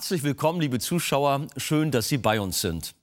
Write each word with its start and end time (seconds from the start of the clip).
Herzlich 0.00 0.22
willkommen, 0.22 0.62
liebe 0.62 0.78
Zuschauer. 0.78 1.46
Schön, 1.58 1.90
dass 1.90 2.08
Sie 2.08 2.16
bei 2.16 2.40
uns 2.40 2.62
sind. 2.62 2.94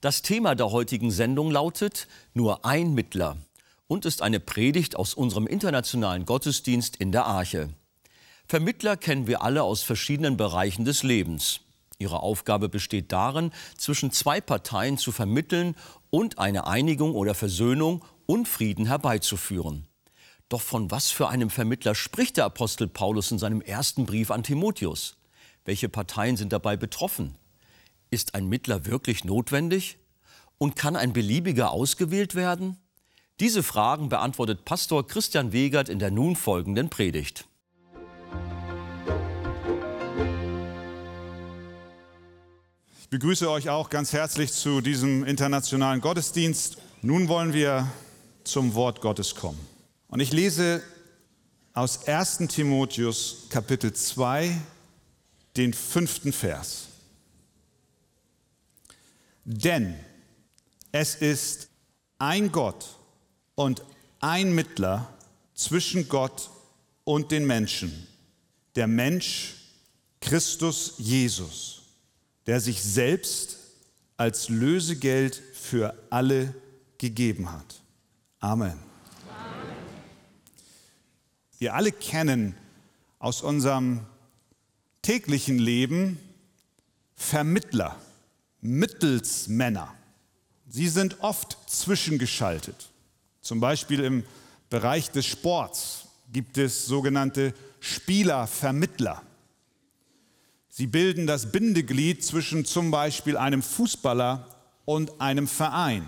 Das 0.00 0.20
Thema 0.20 0.56
der 0.56 0.72
heutigen 0.72 1.12
Sendung 1.12 1.48
lautet 1.48 2.08
Nur 2.32 2.64
ein 2.64 2.92
Mittler 2.92 3.36
und 3.86 4.04
ist 4.04 4.20
eine 4.20 4.40
Predigt 4.40 4.96
aus 4.96 5.14
unserem 5.14 5.46
internationalen 5.46 6.26
Gottesdienst 6.26 6.96
in 6.96 7.12
der 7.12 7.26
Arche. 7.26 7.68
Vermittler 8.48 8.96
kennen 8.96 9.28
wir 9.28 9.42
alle 9.42 9.62
aus 9.62 9.84
verschiedenen 9.84 10.36
Bereichen 10.36 10.84
des 10.84 11.04
Lebens. 11.04 11.60
Ihre 11.98 12.18
Aufgabe 12.18 12.68
besteht 12.68 13.12
darin, 13.12 13.52
zwischen 13.78 14.10
zwei 14.10 14.40
Parteien 14.40 14.98
zu 14.98 15.12
vermitteln 15.12 15.76
und 16.10 16.40
eine 16.40 16.66
Einigung 16.66 17.14
oder 17.14 17.36
Versöhnung 17.36 18.04
und 18.26 18.48
Frieden 18.48 18.86
herbeizuführen. 18.86 19.86
Doch 20.48 20.62
von 20.62 20.90
was 20.90 21.12
für 21.12 21.28
einem 21.28 21.48
Vermittler 21.48 21.94
spricht 21.94 22.38
der 22.38 22.46
Apostel 22.46 22.88
Paulus 22.88 23.30
in 23.30 23.38
seinem 23.38 23.60
ersten 23.60 24.04
Brief 24.04 24.32
an 24.32 24.42
Timotheus? 24.42 25.16
Welche 25.64 25.88
Parteien 25.88 26.36
sind 26.36 26.52
dabei 26.52 26.76
betroffen? 26.76 27.36
Ist 28.10 28.34
ein 28.34 28.48
Mittler 28.48 28.84
wirklich 28.84 29.24
notwendig? 29.24 29.96
Und 30.58 30.76
kann 30.76 30.94
ein 30.94 31.12
beliebiger 31.12 31.70
ausgewählt 31.70 32.34
werden? 32.34 32.76
Diese 33.40 33.62
Fragen 33.62 34.08
beantwortet 34.10 34.64
Pastor 34.64 35.06
Christian 35.06 35.52
Wegert 35.52 35.88
in 35.88 35.98
der 35.98 36.10
nun 36.10 36.36
folgenden 36.36 36.90
Predigt. 36.90 37.46
Ich 43.00 43.08
begrüße 43.08 43.50
euch 43.50 43.70
auch 43.70 43.90
ganz 43.90 44.12
herzlich 44.12 44.52
zu 44.52 44.80
diesem 44.80 45.24
internationalen 45.24 46.00
Gottesdienst. 46.00 46.76
Nun 47.00 47.28
wollen 47.28 47.54
wir 47.54 47.90
zum 48.44 48.74
Wort 48.74 49.00
Gottes 49.00 49.34
kommen. 49.34 49.58
Und 50.08 50.20
ich 50.20 50.32
lese 50.32 50.82
aus 51.72 52.06
1 52.06 52.48
Timotheus 52.48 53.46
Kapitel 53.48 53.92
2 53.92 54.54
den 55.56 55.72
fünften 55.72 56.32
Vers. 56.32 56.88
Denn 59.44 59.94
es 60.92 61.14
ist 61.14 61.68
ein 62.18 62.50
Gott 62.50 62.98
und 63.54 63.84
ein 64.20 64.54
Mittler 64.54 65.12
zwischen 65.54 66.08
Gott 66.08 66.50
und 67.04 67.30
den 67.30 67.46
Menschen, 67.46 68.06
der 68.74 68.86
Mensch 68.86 69.56
Christus 70.20 70.94
Jesus, 70.98 71.82
der 72.46 72.60
sich 72.60 72.82
selbst 72.82 73.58
als 74.16 74.48
Lösegeld 74.48 75.42
für 75.52 75.94
alle 76.10 76.54
gegeben 76.98 77.52
hat. 77.52 77.82
Amen. 78.40 78.70
Amen. 78.70 78.78
Wir 81.58 81.74
alle 81.74 81.92
kennen 81.92 82.56
aus 83.18 83.42
unserem 83.42 84.06
täglichen 85.04 85.58
Leben 85.58 86.18
Vermittler, 87.14 87.94
Mittelsmänner. 88.62 89.94
Sie 90.66 90.88
sind 90.88 91.20
oft 91.20 91.58
zwischengeschaltet. 91.66 92.88
Zum 93.42 93.60
Beispiel 93.60 94.00
im 94.00 94.24
Bereich 94.70 95.10
des 95.10 95.26
Sports 95.26 96.06
gibt 96.32 96.56
es 96.56 96.86
sogenannte 96.86 97.52
Spielervermittler. 97.80 99.22
Sie 100.70 100.86
bilden 100.86 101.26
das 101.26 101.52
Bindeglied 101.52 102.24
zwischen 102.24 102.64
zum 102.64 102.90
Beispiel 102.90 103.36
einem 103.36 103.62
Fußballer 103.62 104.48
und 104.86 105.20
einem 105.20 105.46
Verein. 105.46 106.06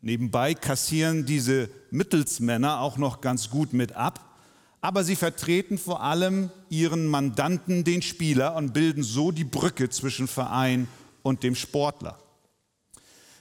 Nebenbei 0.00 0.54
kassieren 0.54 1.26
diese 1.26 1.68
Mittelsmänner 1.90 2.80
auch 2.80 2.98
noch 2.98 3.20
ganz 3.20 3.50
gut 3.50 3.72
mit 3.72 3.92
ab 3.92 4.31
aber 4.82 5.04
sie 5.04 5.14
vertreten 5.14 5.78
vor 5.78 6.02
allem 6.02 6.50
ihren 6.68 7.06
Mandanten, 7.06 7.84
den 7.84 8.02
Spieler, 8.02 8.56
und 8.56 8.74
bilden 8.74 9.04
so 9.04 9.30
die 9.30 9.44
Brücke 9.44 9.88
zwischen 9.88 10.26
Verein 10.26 10.88
und 11.22 11.44
dem 11.44 11.54
Sportler. 11.54 12.18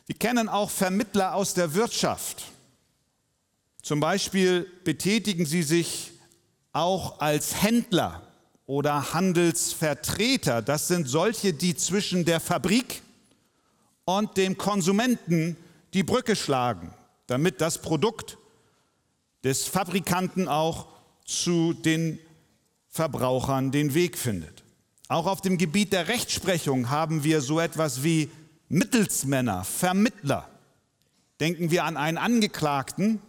Wir 0.05 0.15
kennen 0.15 0.47
auch 0.47 0.69
Vermittler 0.69 1.33
aus 1.33 1.55
der 1.55 1.73
Wirtschaft. 1.73 2.43
Zum 3.81 3.99
Beispiel 3.99 4.67
betätigen 4.83 5.47
sie 5.47 5.63
sich 5.63 6.11
auch 6.73 7.19
als 7.19 7.63
Händler 7.63 8.21
oder 8.67 9.13
Handelsvertreter. 9.13 10.61
Das 10.61 10.87
sind 10.87 11.09
solche, 11.09 11.53
die 11.53 11.75
zwischen 11.75 12.23
der 12.23 12.39
Fabrik 12.39 13.01
und 14.05 14.37
dem 14.37 14.59
Konsumenten 14.59 15.57
die 15.95 16.03
Brücke 16.03 16.35
schlagen, 16.35 16.93
damit 17.25 17.61
das 17.61 17.81
Produkt 17.81 18.37
des 19.43 19.65
Fabrikanten 19.65 20.47
auch 20.47 20.91
zu 21.25 21.73
den 21.73 22.19
Verbrauchern 22.89 23.71
den 23.71 23.93
Weg 23.93 24.17
findet. 24.17 24.63
Auch 25.07 25.27
auf 25.27 25.41
dem 25.41 25.57
Gebiet 25.57 25.93
der 25.93 26.07
Rechtsprechung 26.07 26.89
haben 26.89 27.23
wir 27.23 27.41
so 27.41 27.59
etwas 27.59 28.03
wie 28.03 28.29
Mittelsmänner, 28.69 29.63
Vermittler. 29.63 30.47
Denken 31.39 31.71
wir 31.71 31.83
an 31.83 31.97
einen 31.97 32.17
Angeklagten, 32.17 33.21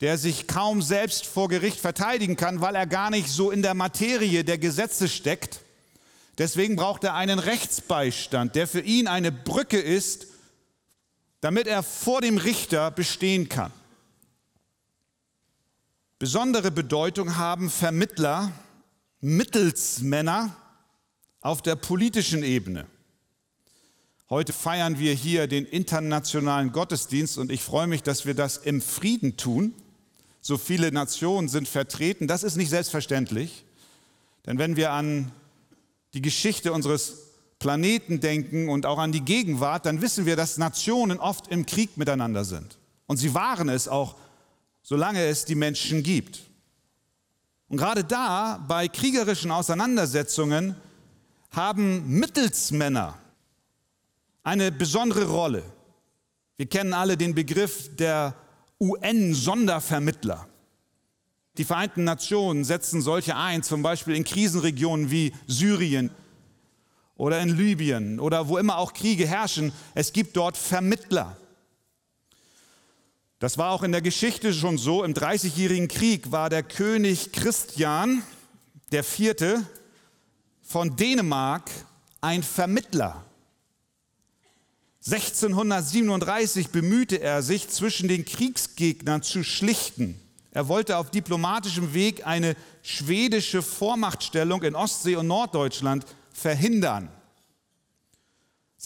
der 0.00 0.18
sich 0.18 0.46
kaum 0.46 0.82
selbst 0.82 1.26
vor 1.26 1.48
Gericht 1.48 1.80
verteidigen 1.80 2.36
kann, 2.36 2.60
weil 2.60 2.74
er 2.74 2.86
gar 2.86 3.10
nicht 3.10 3.28
so 3.28 3.50
in 3.50 3.62
der 3.62 3.74
Materie 3.74 4.44
der 4.44 4.58
Gesetze 4.58 5.08
steckt. 5.08 5.60
Deswegen 6.38 6.76
braucht 6.76 7.04
er 7.04 7.14
einen 7.14 7.38
Rechtsbeistand, 7.38 8.54
der 8.54 8.66
für 8.66 8.80
ihn 8.80 9.06
eine 9.06 9.30
Brücke 9.30 9.78
ist, 9.78 10.26
damit 11.40 11.66
er 11.66 11.82
vor 11.82 12.20
dem 12.20 12.38
Richter 12.38 12.90
bestehen 12.90 13.48
kann. 13.48 13.72
Besondere 16.20 16.70
Bedeutung 16.70 17.36
haben 17.36 17.68
Vermittler, 17.68 18.52
Mittelsmänner 19.20 20.56
auf 21.40 21.60
der 21.60 21.74
politischen 21.74 22.44
Ebene. 22.44 22.86
Heute 24.30 24.52
feiern 24.52 25.00
wir 25.00 25.12
hier 25.12 25.48
den 25.48 25.66
internationalen 25.66 26.70
Gottesdienst 26.70 27.36
und 27.36 27.50
ich 27.50 27.62
freue 27.62 27.88
mich, 27.88 28.04
dass 28.04 28.26
wir 28.26 28.34
das 28.34 28.58
im 28.58 28.80
Frieden 28.80 29.36
tun. 29.36 29.74
So 30.40 30.56
viele 30.56 30.92
Nationen 30.92 31.48
sind 31.48 31.66
vertreten. 31.66 32.28
Das 32.28 32.44
ist 32.44 32.56
nicht 32.56 32.70
selbstverständlich. 32.70 33.64
Denn 34.46 34.58
wenn 34.58 34.76
wir 34.76 34.92
an 34.92 35.32
die 36.14 36.22
Geschichte 36.22 36.72
unseres 36.72 37.30
Planeten 37.58 38.20
denken 38.20 38.68
und 38.68 38.86
auch 38.86 38.98
an 38.98 39.10
die 39.10 39.22
Gegenwart, 39.22 39.84
dann 39.84 40.00
wissen 40.00 40.26
wir, 40.26 40.36
dass 40.36 40.58
Nationen 40.58 41.18
oft 41.18 41.48
im 41.48 41.66
Krieg 41.66 41.96
miteinander 41.96 42.44
sind. 42.44 42.78
Und 43.06 43.16
sie 43.16 43.34
waren 43.34 43.68
es 43.68 43.88
auch 43.88 44.14
solange 44.84 45.24
es 45.24 45.44
die 45.46 45.54
Menschen 45.56 46.04
gibt. 46.04 46.42
Und 47.68 47.78
gerade 47.78 48.04
da, 48.04 48.64
bei 48.68 48.86
kriegerischen 48.86 49.50
Auseinandersetzungen, 49.50 50.76
haben 51.50 52.06
Mittelsmänner 52.08 53.18
eine 54.42 54.70
besondere 54.70 55.24
Rolle. 55.24 55.62
Wir 56.56 56.66
kennen 56.66 56.92
alle 56.92 57.16
den 57.16 57.34
Begriff 57.34 57.96
der 57.96 58.34
UN-Sondervermittler. 58.78 60.46
Die 61.56 61.64
Vereinten 61.64 62.04
Nationen 62.04 62.64
setzen 62.64 63.00
solche 63.00 63.36
ein, 63.36 63.62
zum 63.62 63.82
Beispiel 63.82 64.14
in 64.14 64.24
Krisenregionen 64.24 65.10
wie 65.10 65.32
Syrien 65.46 66.10
oder 67.16 67.40
in 67.40 67.56
Libyen 67.56 68.20
oder 68.20 68.48
wo 68.48 68.58
immer 68.58 68.76
auch 68.76 68.92
Kriege 68.92 69.26
herrschen. 69.26 69.72
Es 69.94 70.12
gibt 70.12 70.36
dort 70.36 70.58
Vermittler. 70.58 71.38
Das 73.44 73.58
war 73.58 73.72
auch 73.72 73.82
in 73.82 73.92
der 73.92 74.00
Geschichte 74.00 74.54
schon 74.54 74.78
so. 74.78 75.04
Im 75.04 75.12
Dreißigjährigen 75.12 75.86
Krieg 75.86 76.32
war 76.32 76.48
der 76.48 76.62
König 76.62 77.30
Christian 77.30 78.22
Vierte 79.02 79.62
von 80.62 80.96
Dänemark 80.96 81.70
ein 82.22 82.42
Vermittler. 82.42 83.22
1637 85.04 86.70
bemühte 86.70 87.20
er 87.20 87.42
sich, 87.42 87.68
zwischen 87.68 88.08
den 88.08 88.24
Kriegsgegnern 88.24 89.22
zu 89.22 89.44
schlichten. 89.44 90.18
Er 90.50 90.68
wollte 90.68 90.96
auf 90.96 91.10
diplomatischem 91.10 91.92
Weg 91.92 92.26
eine 92.26 92.56
schwedische 92.82 93.60
Vormachtstellung 93.60 94.62
in 94.62 94.74
Ostsee 94.74 95.16
und 95.16 95.26
Norddeutschland 95.26 96.06
verhindern. 96.32 97.10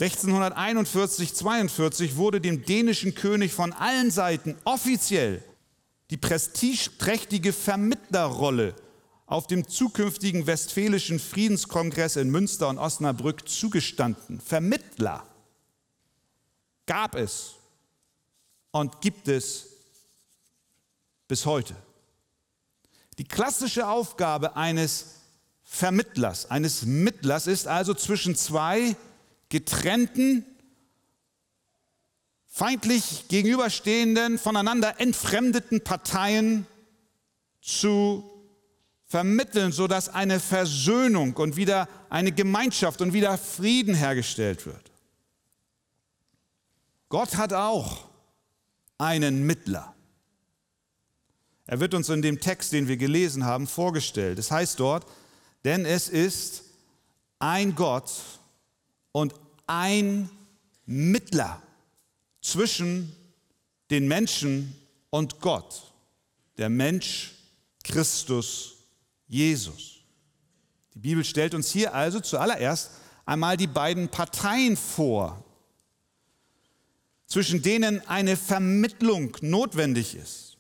1641, 0.01 1.35
42 1.35 2.17
wurde 2.17 2.41
dem 2.41 2.65
dänischen 2.65 3.17
König 3.17 3.53
von 3.53 3.73
allen 3.73 4.13
Seiten 4.13 4.57
offiziell 4.65 5.43
die 6.11 6.17
prestigeträchtige 6.17 7.53
Vermittlerrolle 7.53 8.77
auf 9.27 9.49
dem 9.49 9.67
zukünftigen 9.67 10.47
Westfälischen 10.47 11.19
Friedenskongress 11.19 12.15
in 12.15 12.31
Münster 12.31 12.69
und 12.69 12.79
Osnabrück 12.79 13.49
zugestanden. 13.49 14.41
Vermittler 14.41 15.27
gab 16.87 17.17
es 17.17 17.57
und 18.71 19.01
gibt 19.01 19.27
es 19.27 19.67
bis 21.27 21.45
heute. 21.45 21.75
Die 23.19 23.25
klassische 23.25 23.89
Aufgabe 23.89 24.55
eines 24.55 25.17
Vermittlers, 25.65 26.49
eines 26.53 26.87
Mittlers 26.87 27.49
ist 27.49 27.67
also 27.67 27.95
zwischen 27.95 28.37
zwei 28.37 28.97
getrennten, 29.49 30.45
feindlich 32.47 33.29
gegenüberstehenden, 33.29 34.39
voneinander 34.39 35.01
entfremdeten 35.01 35.83
Parteien 35.83 36.67
zu 37.61 38.29
vermitteln, 39.07 39.73
sodass 39.73 40.09
eine 40.09 40.39
Versöhnung 40.41 41.35
und 41.35 41.57
wieder 41.57 41.89
eine 42.11 42.33
Gemeinschaft 42.33 43.01
und 43.01 43.13
wieder 43.13 43.39
Frieden 43.39 43.95
hergestellt 43.95 44.67
wird. 44.67 44.91
Gott 47.09 47.37
hat 47.37 47.55
auch 47.55 48.05
einen 48.99 49.47
Mittler. 49.47 49.95
Er 51.67 51.81
wird 51.81 51.95
uns 51.95 52.09
in 52.09 52.23
dem 52.23 52.41
Text, 52.41 52.73
den 52.73 52.89
wir 52.89 52.97
gelesen 52.97 53.45
haben, 53.45 53.67
vorgestellt. 53.67 54.39
Es 54.39 54.51
heißt 54.51 54.81
dort, 54.81 55.07
denn 55.65 55.85
es 55.85 56.09
ist 56.09 56.65
ein 57.39 57.75
Gott 57.75 58.11
und 59.19 59.35
ein 59.67 60.31
Mittler 60.87 61.61
zwischen 62.41 63.13
den 63.91 64.07
Menschen 64.07 64.77
und 65.11 65.41
Gott, 65.41 65.93
der 66.57 66.69
Mensch 66.69 67.35
Christus 67.83 68.77
Jesus. 69.27 69.97
Die 70.95 71.01
Bibel 71.01 71.25
stellt 71.25 71.55
uns 71.55 71.73
hier 71.73 71.95
also 71.95 72.21
zuallererst 72.21 72.93
einmal 73.27 73.57
die 73.57 73.67
beiden 73.67 74.09
Parteien 74.09 74.77
vor, 74.77 75.45
zwischen 77.27 77.61
denen 77.61 78.07
eine 78.07 78.37
Vermittlung 78.37 79.37
notwendig 79.41 80.15
ist. 80.15 80.59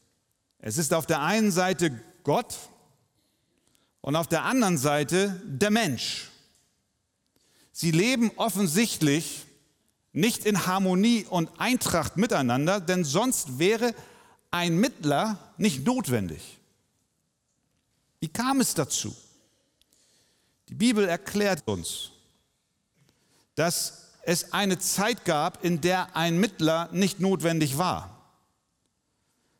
Es 0.58 0.78
ist 0.78 0.92
auf 0.92 1.06
der 1.06 1.22
einen 1.22 1.52
Seite 1.52 1.92
Gott 2.24 2.56
und 4.00 4.16
auf 4.16 4.26
der 4.26 4.42
anderen 4.42 4.78
Seite 4.78 5.40
der 5.44 5.70
Mensch. 5.70 6.28
Sie 7.80 7.92
leben 7.92 8.32
offensichtlich 8.34 9.46
nicht 10.12 10.44
in 10.44 10.66
Harmonie 10.66 11.26
und 11.30 11.60
Eintracht 11.60 12.16
miteinander, 12.16 12.80
denn 12.80 13.04
sonst 13.04 13.60
wäre 13.60 13.94
ein 14.50 14.78
Mittler 14.78 15.38
nicht 15.58 15.86
notwendig. 15.86 16.58
Wie 18.18 18.26
kam 18.26 18.60
es 18.60 18.74
dazu? 18.74 19.14
Die 20.68 20.74
Bibel 20.74 21.08
erklärt 21.08 21.68
uns, 21.68 22.10
dass 23.54 24.08
es 24.22 24.52
eine 24.52 24.80
Zeit 24.80 25.24
gab, 25.24 25.62
in 25.64 25.80
der 25.80 26.16
ein 26.16 26.36
Mittler 26.40 26.88
nicht 26.90 27.20
notwendig 27.20 27.78
war. 27.78 28.28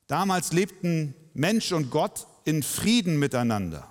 Damals 0.08 0.52
lebten 0.52 1.14
Mensch 1.34 1.70
und 1.70 1.88
Gott 1.88 2.26
in 2.44 2.64
Frieden 2.64 3.20
miteinander. 3.20 3.88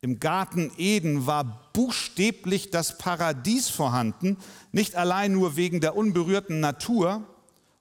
Im 0.00 0.20
Garten 0.20 0.70
Eden 0.76 1.26
war 1.26 1.70
buchstäblich 1.72 2.70
das 2.70 2.98
Paradies 2.98 3.68
vorhanden, 3.68 4.36
nicht 4.72 4.94
allein 4.94 5.32
nur 5.32 5.56
wegen 5.56 5.80
der 5.80 5.96
unberührten 5.96 6.60
Natur 6.60 7.24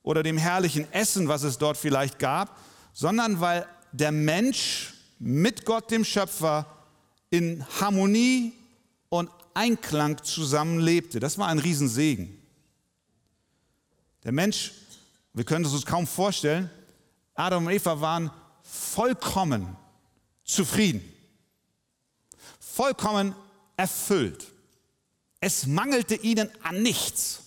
oder 0.01 0.23
dem 0.23 0.37
herrlichen 0.37 0.91
Essen, 0.93 1.27
was 1.27 1.43
es 1.43 1.57
dort 1.57 1.77
vielleicht 1.77 2.19
gab, 2.19 2.57
sondern 2.93 3.41
weil 3.41 3.65
der 3.91 4.11
Mensch 4.11 4.93
mit 5.19 5.65
Gott, 5.65 5.91
dem 5.91 6.05
Schöpfer, 6.05 6.65
in 7.29 7.65
Harmonie 7.79 8.53
und 9.09 9.29
Einklang 9.53 10.23
zusammenlebte. 10.23 11.19
Das 11.19 11.37
war 11.37 11.47
ein 11.47 11.59
Riesensegen. 11.59 12.41
Der 14.23 14.31
Mensch, 14.31 14.71
wir 15.33 15.43
können 15.43 15.65
es 15.65 15.73
uns 15.73 15.85
kaum 15.85 16.07
vorstellen, 16.07 16.69
Adam 17.35 17.65
und 17.65 17.71
Eva 17.71 17.99
waren 18.01 18.31
vollkommen 18.63 19.75
zufrieden, 20.43 21.01
vollkommen 22.75 23.33
erfüllt. 23.77 24.51
Es 25.39 25.65
mangelte 25.65 26.15
ihnen 26.15 26.49
an 26.61 26.81
nichts. 26.81 27.41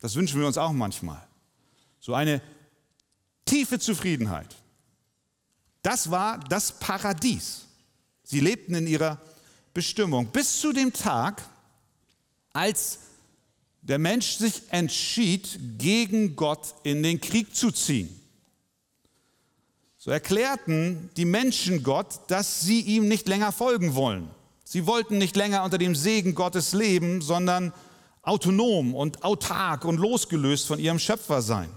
Das 0.00 0.16
wünschen 0.16 0.40
wir 0.40 0.46
uns 0.48 0.58
auch 0.58 0.72
manchmal. 0.72 1.24
So 2.00 2.14
eine 2.14 2.42
tiefe 3.44 3.78
Zufriedenheit. 3.78 4.56
Das 5.82 6.10
war 6.10 6.40
das 6.40 6.72
Paradies. 6.72 7.66
Sie 8.24 8.40
lebten 8.40 8.74
in 8.74 8.88
ihrer 8.88 9.20
Bestimmung 9.72 10.26
bis 10.26 10.60
zu 10.60 10.72
dem 10.72 10.92
Tag, 10.92 11.42
als 12.52 12.98
der 13.82 13.98
Mensch 13.98 14.38
sich 14.38 14.62
entschied, 14.70 15.78
gegen 15.78 16.34
Gott 16.34 16.74
in 16.82 17.04
den 17.04 17.20
Krieg 17.20 17.54
zu 17.54 17.70
ziehen. 17.70 18.25
So 20.06 20.12
erklärten 20.12 21.10
die 21.16 21.24
Menschen 21.24 21.82
Gott, 21.82 22.20
dass 22.28 22.60
sie 22.60 22.80
ihm 22.80 23.08
nicht 23.08 23.26
länger 23.26 23.50
folgen 23.50 23.96
wollen. 23.96 24.30
Sie 24.62 24.86
wollten 24.86 25.18
nicht 25.18 25.34
länger 25.34 25.64
unter 25.64 25.78
dem 25.78 25.96
Segen 25.96 26.36
Gottes 26.36 26.74
leben, 26.74 27.22
sondern 27.22 27.72
autonom 28.22 28.94
und 28.94 29.24
autark 29.24 29.84
und 29.84 29.98
losgelöst 29.98 30.68
von 30.68 30.78
ihrem 30.78 31.00
Schöpfer 31.00 31.42
sein. 31.42 31.68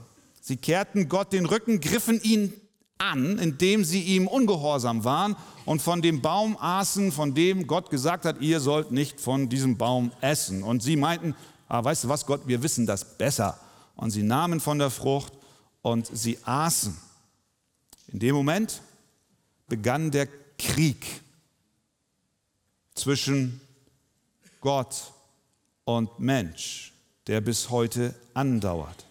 Sie 0.41 0.57
kehrten 0.57 1.09
Gott 1.09 1.33
den 1.33 1.47
Rücken, 1.47 1.81
griffen 1.81 2.21
ihn 2.21 2.53
an, 2.99 3.39
indem 3.39 3.83
sie 3.83 4.03
ihm 4.03 4.27
ungehorsam 4.27 5.03
waren 5.03 5.35
und 5.65 5.81
von 5.81 6.03
dem 6.03 6.21
Baum 6.21 6.55
aßen, 6.55 7.11
von 7.11 7.33
dem 7.33 7.65
Gott 7.65 7.89
gesagt 7.89 8.25
hat, 8.25 8.41
ihr 8.41 8.59
sollt 8.59 8.91
nicht 8.91 9.19
von 9.19 9.49
diesem 9.49 9.75
Baum 9.75 10.11
essen. 10.21 10.61
Und 10.61 10.83
sie 10.83 10.97
meinten, 10.97 11.33
aber 11.67 11.89
weißt 11.89 12.03
du 12.03 12.09
was, 12.09 12.27
Gott, 12.27 12.41
wir 12.45 12.61
wissen 12.61 12.85
das 12.85 13.03
besser. 13.03 13.59
Und 13.95 14.11
sie 14.11 14.21
nahmen 14.21 14.59
von 14.59 14.77
der 14.77 14.91
Frucht 14.91 15.33
und 15.81 16.05
sie 16.15 16.37
aßen. 16.43 17.08
In 18.11 18.19
dem 18.19 18.35
Moment 18.35 18.81
begann 19.67 20.11
der 20.11 20.27
Krieg 20.57 21.05
zwischen 22.95 23.61
Gott 24.61 25.13
und 25.85 26.19
Mensch, 26.19 26.93
der 27.27 27.41
bis 27.41 27.69
heute 27.69 28.13
andauert. 28.33 29.05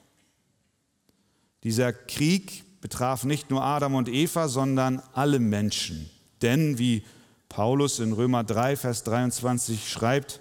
Dieser 1.63 1.93
Krieg 1.93 2.65
betraf 2.81 3.25
nicht 3.25 3.51
nur 3.51 3.63
Adam 3.63 3.95
und 3.95 4.09
Eva, 4.09 4.49
sondern 4.49 5.03
alle 5.13 5.39
Menschen. 5.39 6.11
Denn 6.43 6.79
wie 6.79 7.05
Paulus 7.49 7.99
in 7.99 8.13
Römer 8.13 8.45
3, 8.45 8.77
Vers 8.77 9.05
23 9.05 9.89
schreibt, 9.89 10.41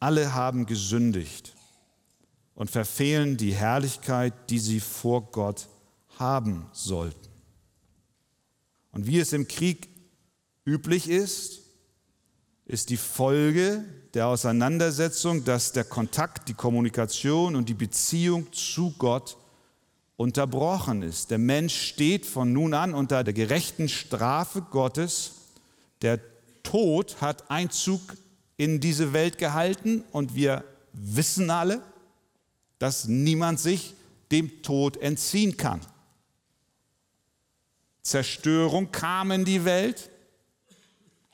alle 0.00 0.34
haben 0.34 0.66
gesündigt 0.66 1.54
und 2.54 2.70
verfehlen 2.70 3.36
die 3.36 3.54
Herrlichkeit, 3.54 4.34
die 4.50 4.58
sie 4.58 4.80
vor 4.80 5.30
Gott 5.30 5.68
haben 6.18 6.66
sollten. 6.72 7.21
Und 8.92 9.06
wie 9.06 9.18
es 9.18 9.32
im 9.32 9.48
Krieg 9.48 9.88
üblich 10.64 11.08
ist, 11.08 11.60
ist 12.66 12.90
die 12.90 12.96
Folge 12.96 13.84
der 14.14 14.28
Auseinandersetzung, 14.28 15.44
dass 15.44 15.72
der 15.72 15.84
Kontakt, 15.84 16.48
die 16.48 16.54
Kommunikation 16.54 17.56
und 17.56 17.68
die 17.68 17.74
Beziehung 17.74 18.52
zu 18.52 18.94
Gott 18.98 19.36
unterbrochen 20.16 21.02
ist. 21.02 21.30
Der 21.30 21.38
Mensch 21.38 21.74
steht 21.74 22.26
von 22.26 22.52
nun 22.52 22.74
an 22.74 22.94
unter 22.94 23.24
der 23.24 23.34
gerechten 23.34 23.88
Strafe 23.88 24.62
Gottes. 24.62 25.32
Der 26.02 26.20
Tod 26.62 27.20
hat 27.20 27.50
Einzug 27.50 28.00
in 28.56 28.80
diese 28.80 29.12
Welt 29.12 29.38
gehalten 29.38 30.04
und 30.12 30.34
wir 30.34 30.64
wissen 30.92 31.50
alle, 31.50 31.82
dass 32.78 33.06
niemand 33.08 33.58
sich 33.58 33.94
dem 34.30 34.62
Tod 34.62 34.96
entziehen 34.98 35.56
kann. 35.56 35.80
Zerstörung 38.02 38.90
kam 38.90 39.30
in 39.30 39.44
die 39.44 39.64
Welt, 39.64 40.10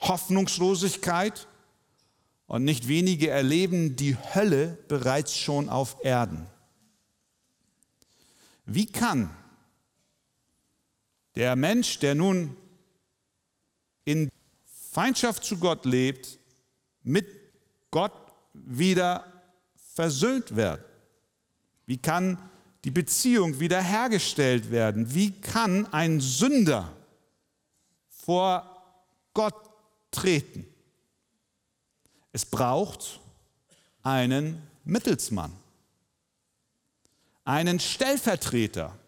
Hoffnungslosigkeit 0.01 1.49
und 2.47 2.65
nicht 2.65 2.89
wenige 2.89 3.31
erleben 3.31 3.97
die 3.97 4.17
Hölle 4.17 4.79
bereits 4.89 5.37
schon 5.37 5.69
auf 5.69 5.97
Erden. 6.03 6.47
Wie 8.65 8.87
kann 8.87 9.35
der 11.35 11.57
Mensch, 11.57 11.99
der 12.01 12.15
nun 12.15 12.57
in 14.05 14.31
Feindschaft 14.65 15.45
zu 15.45 15.59
Gott 15.59 15.85
lebt, 15.85 16.39
mit 17.03 17.27
Gott 17.91 18.13
wieder 18.53 19.25
versöhnt 19.95 20.55
werden? 20.55 20.85
Wie 21.87 21.97
kann 21.97 22.39
die 22.89 22.93
Beziehung 22.93 23.61
wiederhergestellt 23.61 24.71
werden? 24.71 25.13
Wie 25.13 25.31
kann 25.31 25.85
ein 25.93 26.21
Sünder 26.21 26.91
vor 28.09 28.65
Gott 29.35 29.55
treten? 30.11 30.67
Es 32.33 32.47
braucht 32.47 33.21
einen 34.03 34.63
Mittelsmann, 34.85 35.53
einen 37.45 37.79
Stellvertreter, 37.79 38.99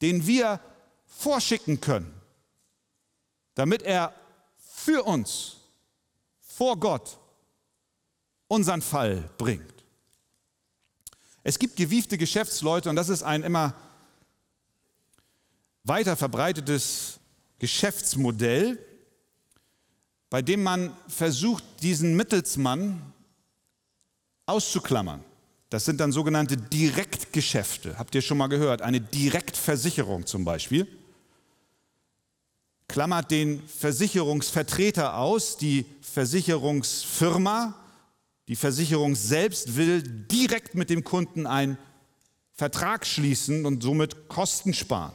den 0.00 0.28
wir 0.28 0.60
vorschicken 1.04 1.80
können, 1.80 2.14
damit 3.56 3.82
er 3.82 4.14
für 4.58 5.02
uns 5.02 5.56
vor 6.38 6.78
Gott 6.78 7.18
unseren 8.46 8.80
Fall 8.80 9.28
bringt. 9.38 9.73
Es 11.44 11.58
gibt 11.58 11.76
gewiefte 11.76 12.18
Geschäftsleute 12.18 12.90
und 12.90 12.96
das 12.96 13.10
ist 13.10 13.22
ein 13.22 13.42
immer 13.42 13.74
weiter 15.84 16.16
verbreitetes 16.16 17.20
Geschäftsmodell, 17.58 18.78
bei 20.30 20.42
dem 20.42 20.62
man 20.62 20.96
versucht, 21.06 21.62
diesen 21.82 22.16
Mittelsmann 22.16 23.00
auszuklammern. 24.46 25.22
Das 25.68 25.84
sind 25.84 26.00
dann 26.00 26.12
sogenannte 26.12 26.56
Direktgeschäfte. 26.56 27.98
Habt 27.98 28.14
ihr 28.14 28.22
schon 28.22 28.38
mal 28.38 28.46
gehört? 28.46 28.80
Eine 28.80 29.00
Direktversicherung 29.00 30.26
zum 30.26 30.44
Beispiel 30.44 30.86
klammert 32.88 33.30
den 33.30 33.66
Versicherungsvertreter 33.68 35.18
aus, 35.18 35.56
die 35.56 35.84
Versicherungsfirma, 36.00 37.74
die 38.48 38.56
Versicherung 38.56 39.14
selbst 39.14 39.76
will 39.76 40.02
direkt 40.02 40.74
mit 40.74 40.90
dem 40.90 41.04
Kunden 41.04 41.46
einen 41.46 41.78
Vertrag 42.52 43.06
schließen 43.06 43.66
und 43.66 43.82
somit 43.82 44.28
Kosten 44.28 44.74
sparen. 44.74 45.14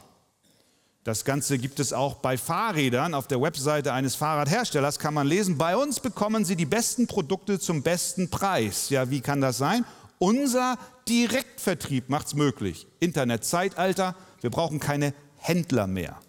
Das 1.04 1.24
Ganze 1.24 1.56
gibt 1.56 1.80
es 1.80 1.94
auch 1.94 2.16
bei 2.16 2.36
Fahrrädern. 2.36 3.14
Auf 3.14 3.26
der 3.26 3.40
Webseite 3.40 3.94
eines 3.94 4.14
Fahrradherstellers 4.16 4.98
kann 4.98 5.14
man 5.14 5.26
lesen, 5.26 5.56
bei 5.56 5.74
uns 5.76 5.98
bekommen 6.00 6.44
Sie 6.44 6.56
die 6.56 6.66
besten 6.66 7.06
Produkte 7.06 7.58
zum 7.58 7.82
besten 7.82 8.28
Preis. 8.28 8.90
Ja, 8.90 9.08
wie 9.10 9.22
kann 9.22 9.40
das 9.40 9.56
sein? 9.56 9.86
Unser 10.18 10.76
Direktvertrieb 11.08 12.10
macht 12.10 12.26
es 12.26 12.34
möglich. 12.34 12.86
Internetzeitalter, 13.00 14.14
wir 14.42 14.50
brauchen 14.50 14.78
keine 14.78 15.14
Händler 15.36 15.86
mehr. 15.86 16.20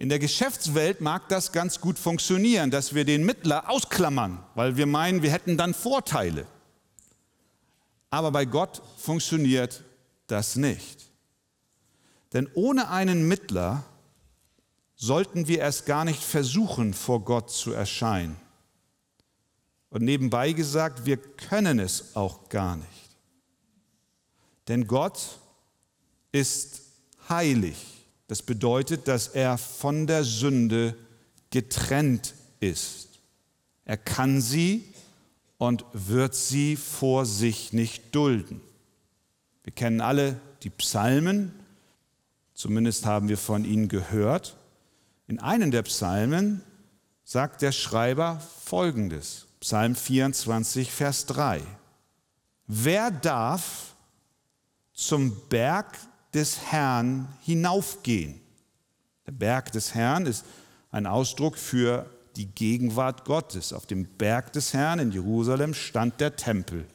In 0.00 0.08
der 0.08 0.18
Geschäftswelt 0.18 1.02
mag 1.02 1.28
das 1.28 1.52
ganz 1.52 1.78
gut 1.78 1.98
funktionieren, 1.98 2.70
dass 2.70 2.94
wir 2.94 3.04
den 3.04 3.22
Mittler 3.22 3.68
ausklammern, 3.68 4.42
weil 4.54 4.78
wir 4.78 4.86
meinen, 4.86 5.22
wir 5.22 5.30
hätten 5.30 5.58
dann 5.58 5.74
Vorteile. 5.74 6.46
Aber 8.08 8.32
bei 8.32 8.46
Gott 8.46 8.80
funktioniert 8.96 9.84
das 10.26 10.56
nicht. 10.56 11.10
Denn 12.32 12.48
ohne 12.54 12.88
einen 12.88 13.28
Mittler 13.28 13.84
sollten 14.96 15.48
wir 15.48 15.58
erst 15.58 15.84
gar 15.84 16.06
nicht 16.06 16.22
versuchen, 16.22 16.94
vor 16.94 17.22
Gott 17.22 17.50
zu 17.50 17.72
erscheinen. 17.72 18.40
Und 19.90 20.00
nebenbei 20.00 20.52
gesagt, 20.52 21.04
wir 21.04 21.18
können 21.18 21.78
es 21.78 22.16
auch 22.16 22.48
gar 22.48 22.76
nicht. 22.76 23.18
Denn 24.66 24.86
Gott 24.86 25.20
ist 26.32 26.80
heilig. 27.28 27.89
Das 28.30 28.42
bedeutet, 28.42 29.08
dass 29.08 29.26
er 29.26 29.58
von 29.58 30.06
der 30.06 30.22
Sünde 30.22 30.94
getrennt 31.50 32.34
ist. 32.60 33.08
Er 33.84 33.96
kann 33.96 34.40
sie 34.40 34.84
und 35.58 35.84
wird 35.92 36.36
sie 36.36 36.76
vor 36.76 37.26
sich 37.26 37.72
nicht 37.72 38.14
dulden. 38.14 38.60
Wir 39.64 39.72
kennen 39.72 40.00
alle 40.00 40.38
die 40.62 40.70
Psalmen, 40.70 41.50
zumindest 42.54 43.04
haben 43.04 43.28
wir 43.28 43.36
von 43.36 43.64
ihnen 43.64 43.88
gehört. 43.88 44.56
In 45.26 45.40
einem 45.40 45.72
der 45.72 45.82
Psalmen 45.82 46.62
sagt 47.24 47.62
der 47.62 47.72
Schreiber 47.72 48.40
Folgendes, 48.64 49.48
Psalm 49.58 49.96
24, 49.96 50.92
Vers 50.92 51.26
3. 51.26 51.62
Wer 52.68 53.10
darf 53.10 53.96
zum 54.92 55.34
Berg 55.48 55.98
des 56.34 56.70
Herrn 56.70 57.28
hinaufgehen. 57.42 58.40
Der 59.26 59.32
Berg 59.32 59.72
des 59.72 59.94
Herrn 59.94 60.26
ist 60.26 60.44
ein 60.90 61.06
Ausdruck 61.06 61.56
für 61.56 62.08
die 62.36 62.46
Gegenwart 62.46 63.24
Gottes. 63.24 63.72
Auf 63.72 63.86
dem 63.86 64.04
Berg 64.04 64.52
des 64.52 64.72
Herrn 64.72 64.98
in 64.98 65.12
Jerusalem 65.12 65.74
stand 65.74 66.20
der 66.20 66.36
Tempel. 66.36 66.86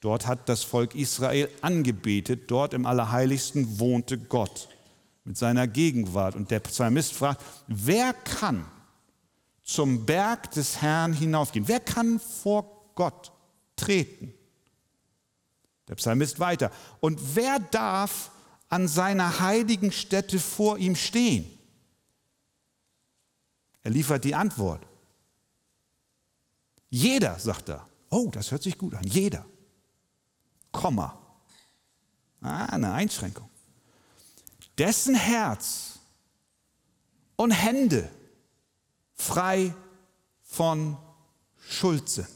Dort 0.00 0.26
hat 0.26 0.48
das 0.48 0.62
Volk 0.64 0.94
Israel 0.94 1.48
angebetet, 1.60 2.50
dort 2.50 2.72
im 2.72 2.86
Allerheiligsten 2.86 3.78
wohnte 3.78 4.16
Gott 4.16 4.68
mit 5.24 5.36
seiner 5.36 5.66
Gegenwart. 5.66 6.34
Und 6.34 6.50
der 6.50 6.60
Psalmist 6.60 7.12
fragt, 7.12 7.42
wer 7.66 8.14
kann 8.14 8.64
zum 9.62 10.06
Berg 10.06 10.50
des 10.52 10.80
Herrn 10.80 11.12
hinaufgehen? 11.12 11.68
Wer 11.68 11.80
kann 11.80 12.18
vor 12.18 12.84
Gott 12.94 13.30
treten? 13.76 14.32
Der 15.88 15.96
Psalmist 15.96 16.40
weiter. 16.40 16.70
Und 17.00 17.20
wer 17.34 17.58
darf 17.58 18.30
an 18.70 18.88
seiner 18.88 19.40
heiligen 19.40 19.92
Stätte 19.92 20.38
vor 20.38 20.78
ihm 20.78 20.96
stehen? 20.96 21.58
Er 23.82 23.90
liefert 23.90 24.24
die 24.24 24.34
Antwort. 24.34 24.86
Jeder, 26.88 27.38
sagt 27.38 27.68
er. 27.68 27.86
Oh, 28.10 28.30
das 28.30 28.50
hört 28.50 28.62
sich 28.62 28.78
gut 28.78 28.94
an. 28.94 29.04
Jeder. 29.04 29.44
Komma. 30.72 31.18
Ah, 32.40 32.66
eine 32.66 32.92
Einschränkung. 32.92 33.48
Dessen 34.78 35.14
Herz 35.14 35.98
und 37.36 37.50
Hände 37.50 38.10
frei 39.14 39.74
von 40.42 40.96
Schuld 41.58 42.08
sind. 42.08 42.28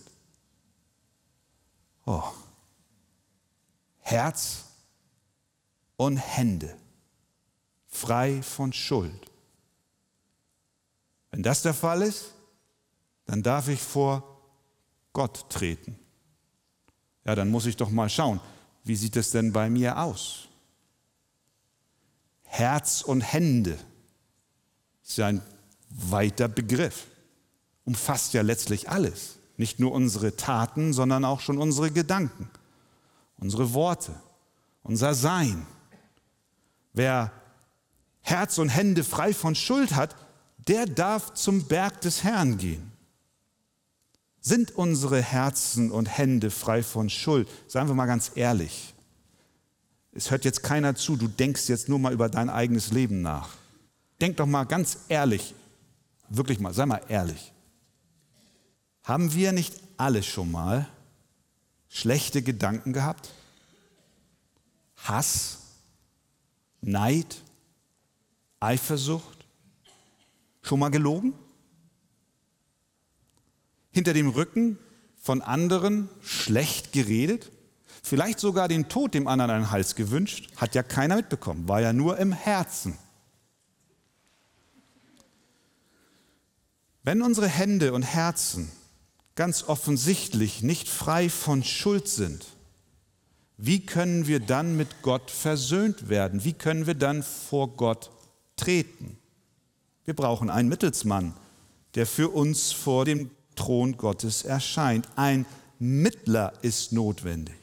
Oh. 2.06 2.32
Herz 4.00 4.64
und 5.96 6.16
Hände, 6.16 6.76
frei 7.86 8.42
von 8.42 8.72
Schuld. 8.72 9.30
Wenn 11.30 11.42
das 11.42 11.62
der 11.62 11.74
Fall 11.74 12.02
ist, 12.02 12.32
dann 13.26 13.42
darf 13.42 13.68
ich 13.68 13.80
vor 13.80 14.40
Gott 15.12 15.48
treten. 15.50 15.98
Ja, 17.24 17.34
dann 17.34 17.50
muss 17.50 17.66
ich 17.66 17.76
doch 17.76 17.90
mal 17.90 18.08
schauen, 18.08 18.40
wie 18.84 18.96
sieht 18.96 19.16
es 19.16 19.30
denn 19.30 19.52
bei 19.52 19.70
mir 19.70 19.98
aus? 19.98 20.48
Herz 22.42 23.02
und 23.02 23.20
Hände 23.20 23.78
ist 25.02 25.16
ja 25.16 25.26
ein 25.26 25.42
weiter 25.88 26.48
Begriff, 26.48 27.06
umfasst 27.84 28.34
ja 28.34 28.42
letztlich 28.42 28.88
alles. 28.88 29.38
Nicht 29.56 29.80
nur 29.80 29.92
unsere 29.92 30.36
Taten, 30.36 30.92
sondern 30.92 31.24
auch 31.24 31.40
schon 31.40 31.58
unsere 31.58 31.90
Gedanken, 31.90 32.50
unsere 33.38 33.72
Worte, 33.72 34.14
unser 34.82 35.14
Sein. 35.14 35.66
Wer 36.94 37.32
Herz 38.22 38.56
und 38.56 38.70
Hände 38.70 39.04
frei 39.04 39.34
von 39.34 39.54
Schuld 39.54 39.94
hat, 39.94 40.16
der 40.66 40.86
darf 40.86 41.34
zum 41.34 41.64
Berg 41.64 42.00
des 42.00 42.24
Herrn 42.24 42.56
gehen. 42.56 42.92
Sind 44.40 44.76
unsere 44.76 45.20
Herzen 45.20 45.90
und 45.90 46.06
Hände 46.06 46.50
frei 46.50 46.82
von 46.82 47.10
Schuld? 47.10 47.48
Seien 47.66 47.88
wir 47.88 47.94
mal 47.94 48.06
ganz 48.06 48.32
ehrlich. 48.34 48.94
Es 50.12 50.30
hört 50.30 50.44
jetzt 50.44 50.62
keiner 50.62 50.94
zu, 50.94 51.16
du 51.16 51.28
denkst 51.28 51.68
jetzt 51.68 51.88
nur 51.88 51.98
mal 51.98 52.12
über 52.12 52.28
dein 52.28 52.48
eigenes 52.48 52.92
Leben 52.92 53.20
nach. 53.20 53.50
Denk 54.20 54.36
doch 54.36 54.46
mal 54.46 54.64
ganz 54.64 54.98
ehrlich, 55.08 55.54
wirklich 56.28 56.60
mal, 56.60 56.72
sei 56.72 56.86
mal 56.86 57.02
ehrlich. 57.08 57.52
Haben 59.02 59.34
wir 59.34 59.52
nicht 59.52 59.74
alle 59.96 60.22
schon 60.22 60.52
mal 60.52 60.88
schlechte 61.88 62.42
Gedanken 62.42 62.92
gehabt? 62.92 63.30
Hass, 64.96 65.58
Neid, 66.86 67.42
Eifersucht? 68.60 69.46
Schon 70.62 70.80
mal 70.80 70.90
gelogen? 70.90 71.34
Hinter 73.90 74.12
dem 74.12 74.28
Rücken 74.28 74.78
von 75.16 75.40
anderen 75.42 76.08
schlecht 76.22 76.92
geredet? 76.92 77.50
Vielleicht 78.02 78.38
sogar 78.38 78.68
den 78.68 78.88
Tod 78.88 79.14
dem 79.14 79.28
anderen 79.28 79.50
einen 79.50 79.70
Hals 79.70 79.94
gewünscht? 79.94 80.50
Hat 80.56 80.74
ja 80.74 80.82
keiner 80.82 81.16
mitbekommen, 81.16 81.68
war 81.68 81.80
ja 81.80 81.92
nur 81.92 82.18
im 82.18 82.32
Herzen. 82.32 82.98
Wenn 87.02 87.22
unsere 87.22 87.48
Hände 87.48 87.92
und 87.92 88.02
Herzen 88.02 88.70
ganz 89.34 89.64
offensichtlich 89.64 90.62
nicht 90.62 90.88
frei 90.88 91.28
von 91.28 91.64
Schuld 91.64 92.08
sind, 92.08 92.46
wie 93.56 93.84
können 93.84 94.26
wir 94.26 94.40
dann 94.40 94.76
mit 94.76 95.02
Gott 95.02 95.30
versöhnt 95.30 96.08
werden? 96.08 96.44
Wie 96.44 96.52
können 96.52 96.86
wir 96.86 96.94
dann 96.94 97.22
vor 97.22 97.68
Gott 97.76 98.10
treten? 98.56 99.16
Wir 100.04 100.14
brauchen 100.14 100.50
einen 100.50 100.68
Mittelsmann, 100.68 101.34
der 101.94 102.06
für 102.06 102.30
uns 102.30 102.72
vor 102.72 103.04
dem 103.04 103.30
Thron 103.54 103.96
Gottes 103.96 104.42
erscheint. 104.42 105.08
Ein 105.16 105.46
Mittler 105.78 106.52
ist 106.62 106.92
notwendig. 106.92 107.54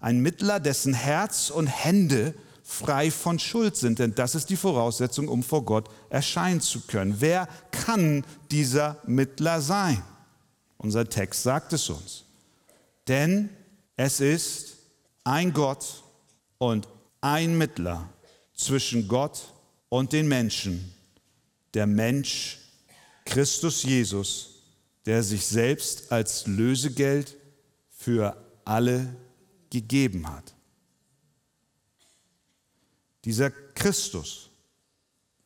Ein 0.00 0.20
Mittler, 0.20 0.60
dessen 0.60 0.94
Herz 0.94 1.50
und 1.50 1.66
Hände 1.66 2.34
frei 2.62 3.10
von 3.10 3.38
Schuld 3.38 3.76
sind, 3.76 3.98
denn 3.98 4.14
das 4.14 4.34
ist 4.34 4.48
die 4.48 4.56
Voraussetzung, 4.56 5.28
um 5.28 5.42
vor 5.42 5.64
Gott 5.64 5.88
erscheinen 6.08 6.60
zu 6.60 6.80
können. 6.82 7.16
Wer 7.18 7.48
kann 7.70 8.24
dieser 8.50 8.98
Mittler 9.06 9.60
sein? 9.60 10.02
Unser 10.78 11.08
Text 11.08 11.42
sagt 11.42 11.72
es 11.72 11.90
uns. 11.90 12.24
Denn 13.08 13.50
es 14.02 14.18
ist 14.18 14.78
ein 15.24 15.52
Gott 15.52 16.02
und 16.56 16.88
ein 17.20 17.58
Mittler 17.58 18.08
zwischen 18.54 19.06
Gott 19.06 19.52
und 19.90 20.14
den 20.14 20.26
Menschen, 20.26 20.94
der 21.74 21.86
Mensch 21.86 22.60
Christus 23.26 23.82
Jesus, 23.82 24.62
der 25.04 25.22
sich 25.22 25.44
selbst 25.44 26.10
als 26.10 26.46
Lösegeld 26.46 27.36
für 27.90 28.42
alle 28.64 29.14
gegeben 29.68 30.26
hat. 30.26 30.54
Dieser 33.26 33.50
Christus, 33.50 34.48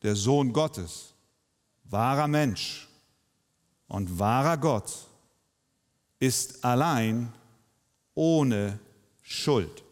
der 0.01 0.15
Sohn 0.15 0.53
Gottes, 0.53 1.13
wahrer 1.83 2.29
Mensch 2.29 2.87
und 3.89 4.17
wahrer 4.17 4.55
Gott, 4.55 4.93
ist 6.19 6.63
allein 6.63 7.33
ohne 8.15 8.79
Schuld. 9.21 9.83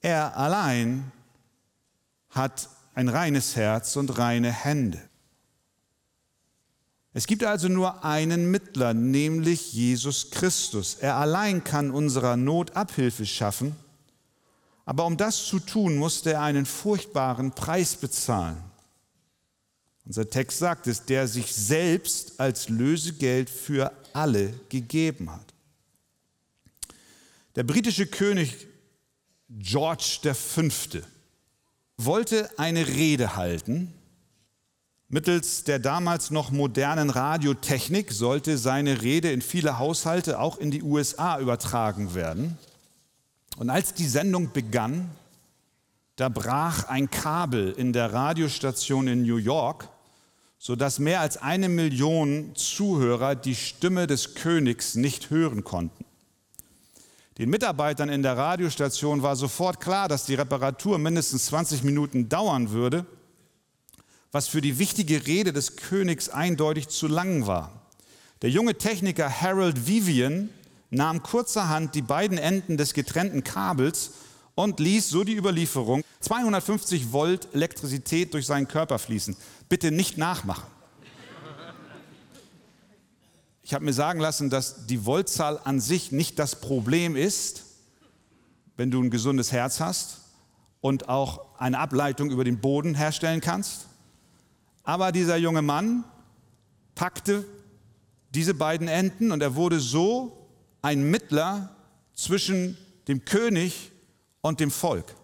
Er 0.00 0.36
allein 0.36 1.10
hat 2.30 2.68
ein 2.94 3.08
reines 3.08 3.56
Herz 3.56 3.96
und 3.96 4.18
reine 4.18 4.52
Hände. 4.52 5.00
Es 7.14 7.26
gibt 7.26 7.44
also 7.44 7.68
nur 7.68 8.04
einen 8.04 8.50
Mittler, 8.50 8.94
nämlich 8.94 9.72
Jesus 9.72 10.30
Christus. 10.30 10.96
Er 11.00 11.16
allein 11.16 11.62
kann 11.62 11.90
unserer 11.90 12.36
Not 12.36 12.74
Abhilfe 12.74 13.26
schaffen, 13.26 13.76
aber 14.84 15.06
um 15.06 15.16
das 15.16 15.46
zu 15.46 15.60
tun, 15.60 15.96
musste 15.96 16.32
er 16.32 16.42
einen 16.42 16.66
furchtbaren 16.66 17.52
Preis 17.52 17.94
bezahlen. 17.94 18.62
Unser 20.04 20.28
Text 20.28 20.58
sagt 20.58 20.86
es, 20.88 21.04
der 21.04 21.28
sich 21.28 21.54
selbst 21.54 22.40
als 22.40 22.68
Lösegeld 22.68 23.48
für 23.48 23.92
alle 24.12 24.52
gegeben 24.68 25.30
hat. 25.30 25.51
Der 27.54 27.64
britische 27.64 28.06
König 28.06 28.66
George 29.50 30.32
V. 30.32 30.62
wollte 31.98 32.48
eine 32.58 32.86
Rede 32.88 33.36
halten. 33.36 33.92
Mittels 35.10 35.64
der 35.64 35.78
damals 35.78 36.30
noch 36.30 36.50
modernen 36.50 37.10
Radiotechnik 37.10 38.10
sollte 38.10 38.56
seine 38.56 39.02
Rede 39.02 39.30
in 39.30 39.42
viele 39.42 39.78
Haushalte, 39.78 40.40
auch 40.40 40.56
in 40.56 40.70
die 40.70 40.82
USA, 40.82 41.38
übertragen 41.38 42.14
werden. 42.14 42.56
Und 43.58 43.68
als 43.68 43.92
die 43.92 44.08
Sendung 44.08 44.52
begann, 44.52 45.10
da 46.16 46.30
brach 46.30 46.84
ein 46.84 47.10
Kabel 47.10 47.72
in 47.72 47.92
der 47.92 48.14
Radiostation 48.14 49.08
in 49.08 49.24
New 49.24 49.36
York, 49.36 49.90
sodass 50.58 50.98
mehr 50.98 51.20
als 51.20 51.36
eine 51.36 51.68
Million 51.68 52.54
Zuhörer 52.54 53.34
die 53.34 53.56
Stimme 53.56 54.06
des 54.06 54.34
Königs 54.34 54.94
nicht 54.94 55.28
hören 55.28 55.64
konnten. 55.64 56.06
Den 57.38 57.48
Mitarbeitern 57.48 58.10
in 58.10 58.22
der 58.22 58.36
Radiostation 58.36 59.22
war 59.22 59.36
sofort 59.36 59.80
klar, 59.80 60.08
dass 60.08 60.26
die 60.26 60.34
Reparatur 60.34 60.98
mindestens 60.98 61.46
20 61.46 61.82
Minuten 61.82 62.28
dauern 62.28 62.70
würde, 62.70 63.06
was 64.32 64.48
für 64.48 64.60
die 64.60 64.78
wichtige 64.78 65.26
Rede 65.26 65.52
des 65.52 65.76
Königs 65.76 66.28
eindeutig 66.28 66.88
zu 66.88 67.08
lang 67.08 67.46
war. 67.46 67.86
Der 68.42 68.50
junge 68.50 68.76
Techniker 68.76 69.30
Harold 69.30 69.86
Vivian 69.86 70.50
nahm 70.90 71.22
kurzerhand 71.22 71.94
die 71.94 72.02
beiden 72.02 72.36
Enden 72.36 72.76
des 72.76 72.92
getrennten 72.92 73.44
Kabels 73.44 74.10
und 74.54 74.78
ließ, 74.78 75.08
so 75.08 75.24
die 75.24 75.36
Überlieferung, 75.36 76.02
250 76.20 77.12
Volt 77.12 77.48
Elektrizität 77.54 78.34
durch 78.34 78.44
seinen 78.46 78.68
Körper 78.68 78.98
fließen. 78.98 79.36
Bitte 79.70 79.90
nicht 79.90 80.18
nachmachen. 80.18 80.66
Ich 83.62 83.74
habe 83.74 83.84
mir 83.84 83.92
sagen 83.92 84.20
lassen, 84.20 84.50
dass 84.50 84.86
die 84.86 85.06
Voltzahl 85.06 85.58
an 85.62 85.80
sich 85.80 86.10
nicht 86.10 86.38
das 86.38 86.60
Problem 86.60 87.14
ist, 87.14 87.64
wenn 88.76 88.90
du 88.90 89.00
ein 89.00 89.10
gesundes 89.10 89.52
Herz 89.52 89.80
hast 89.80 90.18
und 90.80 91.08
auch 91.08 91.58
eine 91.58 91.78
Ableitung 91.78 92.30
über 92.30 92.42
den 92.42 92.60
Boden 92.60 92.94
herstellen 92.94 93.40
kannst. 93.40 93.86
Aber 94.82 95.12
dieser 95.12 95.36
junge 95.36 95.62
Mann 95.62 96.04
packte 96.96 97.44
diese 98.34 98.54
beiden 98.54 98.88
Enden 98.88 99.30
und 99.30 99.42
er 99.42 99.54
wurde 99.54 99.78
so 99.78 100.48
ein 100.80 101.08
Mittler 101.08 101.76
zwischen 102.14 102.76
dem 103.06 103.24
König 103.24 103.92
und 104.40 104.58
dem 104.58 104.70
Volk, 104.70 105.14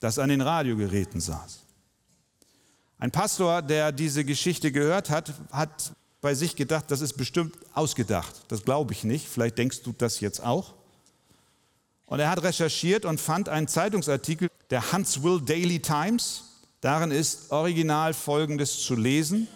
das 0.00 0.18
an 0.18 0.30
den 0.30 0.40
Radiogeräten 0.40 1.20
saß. 1.20 1.60
Ein 2.98 3.12
Pastor, 3.12 3.62
der 3.62 3.92
diese 3.92 4.24
Geschichte 4.24 4.72
gehört 4.72 5.10
hat, 5.10 5.32
hat 5.52 5.92
bei 6.20 6.34
sich 6.34 6.56
gedacht, 6.56 6.90
das 6.90 7.00
ist 7.00 7.14
bestimmt 7.14 7.56
ausgedacht. 7.72 8.34
Das 8.48 8.64
glaube 8.64 8.92
ich 8.92 9.04
nicht. 9.04 9.28
Vielleicht 9.28 9.58
denkst 9.58 9.82
du 9.82 9.92
das 9.92 10.20
jetzt 10.20 10.42
auch. 10.42 10.74
Und 12.06 12.20
er 12.20 12.30
hat 12.30 12.42
recherchiert 12.42 13.04
und 13.04 13.20
fand 13.20 13.48
einen 13.48 13.68
Zeitungsartikel 13.68 14.50
der 14.70 14.92
Huntsville 14.92 15.40
Daily 15.40 15.80
Times. 15.80 16.44
Darin 16.80 17.10
ist 17.10 17.52
original 17.52 18.14
Folgendes 18.14 18.82
zu 18.82 18.96
lesen. 18.96 19.48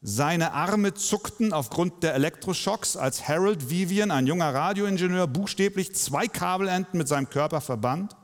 Seine 0.00 0.52
Arme 0.52 0.94
zuckten 0.94 1.52
aufgrund 1.52 2.04
der 2.04 2.14
Elektroschocks, 2.14 2.96
als 2.96 3.26
Harold 3.26 3.68
Vivian, 3.68 4.12
ein 4.12 4.28
junger 4.28 4.54
Radioingenieur, 4.54 5.26
buchstäblich 5.26 5.94
zwei 5.96 6.28
Kabelenden 6.28 6.98
mit 6.98 7.08
seinem 7.08 7.28
Körper 7.28 7.60
verband. 7.60 8.14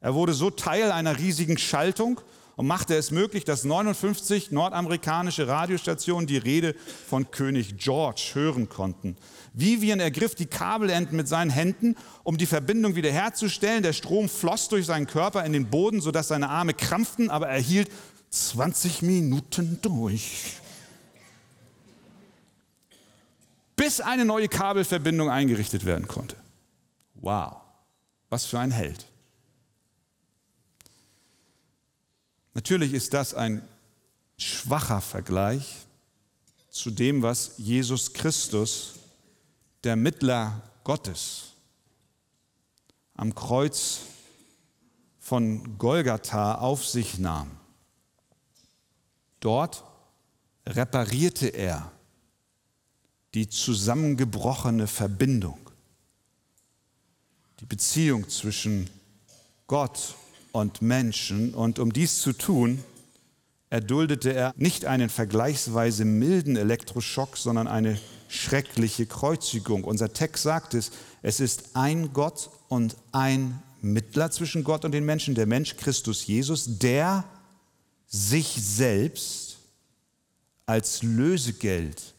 Er 0.00 0.14
wurde 0.14 0.32
so 0.32 0.50
Teil 0.50 0.92
einer 0.92 1.18
riesigen 1.18 1.58
Schaltung 1.58 2.20
und 2.62 2.68
machte 2.68 2.94
es 2.94 3.10
möglich, 3.10 3.42
dass 3.42 3.64
59 3.64 4.52
nordamerikanische 4.52 5.48
Radiostationen 5.48 6.28
die 6.28 6.36
Rede 6.36 6.76
von 7.08 7.28
König 7.32 7.76
George 7.76 8.30
hören 8.34 8.68
konnten. 8.68 9.16
Vivian 9.52 9.98
ergriff 9.98 10.36
die 10.36 10.46
Kabelenden 10.46 11.16
mit 11.16 11.26
seinen 11.26 11.50
Händen, 11.50 11.96
um 12.22 12.38
die 12.38 12.46
Verbindung 12.46 12.94
wiederherzustellen. 12.94 13.82
Der 13.82 13.92
Strom 13.92 14.28
floss 14.28 14.68
durch 14.68 14.86
seinen 14.86 15.08
Körper 15.08 15.44
in 15.44 15.52
den 15.52 15.70
Boden, 15.70 16.00
sodass 16.00 16.28
seine 16.28 16.50
Arme 16.50 16.72
krampften, 16.72 17.30
aber 17.30 17.48
er 17.48 17.60
hielt 17.60 17.90
20 18.30 19.02
Minuten 19.02 19.80
durch. 19.82 20.60
bis 23.74 24.00
eine 24.00 24.24
neue 24.24 24.46
Kabelverbindung 24.46 25.28
eingerichtet 25.28 25.84
werden 25.84 26.06
konnte. 26.06 26.36
Wow, 27.14 27.56
was 28.30 28.46
für 28.46 28.60
ein 28.60 28.70
Held. 28.70 29.11
Natürlich 32.54 32.92
ist 32.92 33.14
das 33.14 33.34
ein 33.34 33.66
schwacher 34.36 35.00
Vergleich 35.00 35.86
zu 36.70 36.90
dem, 36.90 37.22
was 37.22 37.54
Jesus 37.58 38.12
Christus, 38.12 38.94
der 39.84 39.96
Mittler 39.96 40.62
Gottes, 40.84 41.52
am 43.14 43.34
Kreuz 43.34 44.00
von 45.18 45.78
Golgatha 45.78 46.56
auf 46.56 46.86
sich 46.86 47.18
nahm. 47.18 47.50
Dort 49.40 49.84
reparierte 50.66 51.48
er 51.48 51.90
die 53.34 53.48
zusammengebrochene 53.48 54.86
Verbindung, 54.86 55.58
die 57.60 57.66
Beziehung 57.66 58.28
zwischen 58.28 58.88
Gott 59.66 60.16
und 60.52 60.82
Menschen. 60.82 61.54
Und 61.54 61.78
um 61.78 61.92
dies 61.92 62.20
zu 62.20 62.32
tun, 62.32 62.82
erduldete 63.70 64.32
er 64.34 64.52
nicht 64.56 64.84
einen 64.84 65.08
vergleichsweise 65.08 66.04
milden 66.04 66.56
Elektroschock, 66.56 67.36
sondern 67.36 67.66
eine 67.66 67.98
schreckliche 68.28 69.06
Kreuzigung. 69.06 69.84
Unser 69.84 70.12
Text 70.12 70.42
sagt 70.42 70.74
es, 70.74 70.90
es 71.22 71.40
ist 71.40 71.74
ein 71.74 72.12
Gott 72.12 72.50
und 72.68 72.96
ein 73.12 73.62
Mittler 73.80 74.30
zwischen 74.30 74.62
Gott 74.62 74.84
und 74.84 74.92
den 74.92 75.04
Menschen, 75.04 75.34
der 75.34 75.46
Mensch 75.46 75.76
Christus 75.76 76.26
Jesus, 76.26 76.78
der 76.78 77.24
sich 78.06 78.46
selbst 78.60 79.56
als 80.66 81.02
Lösegeld 81.02 82.14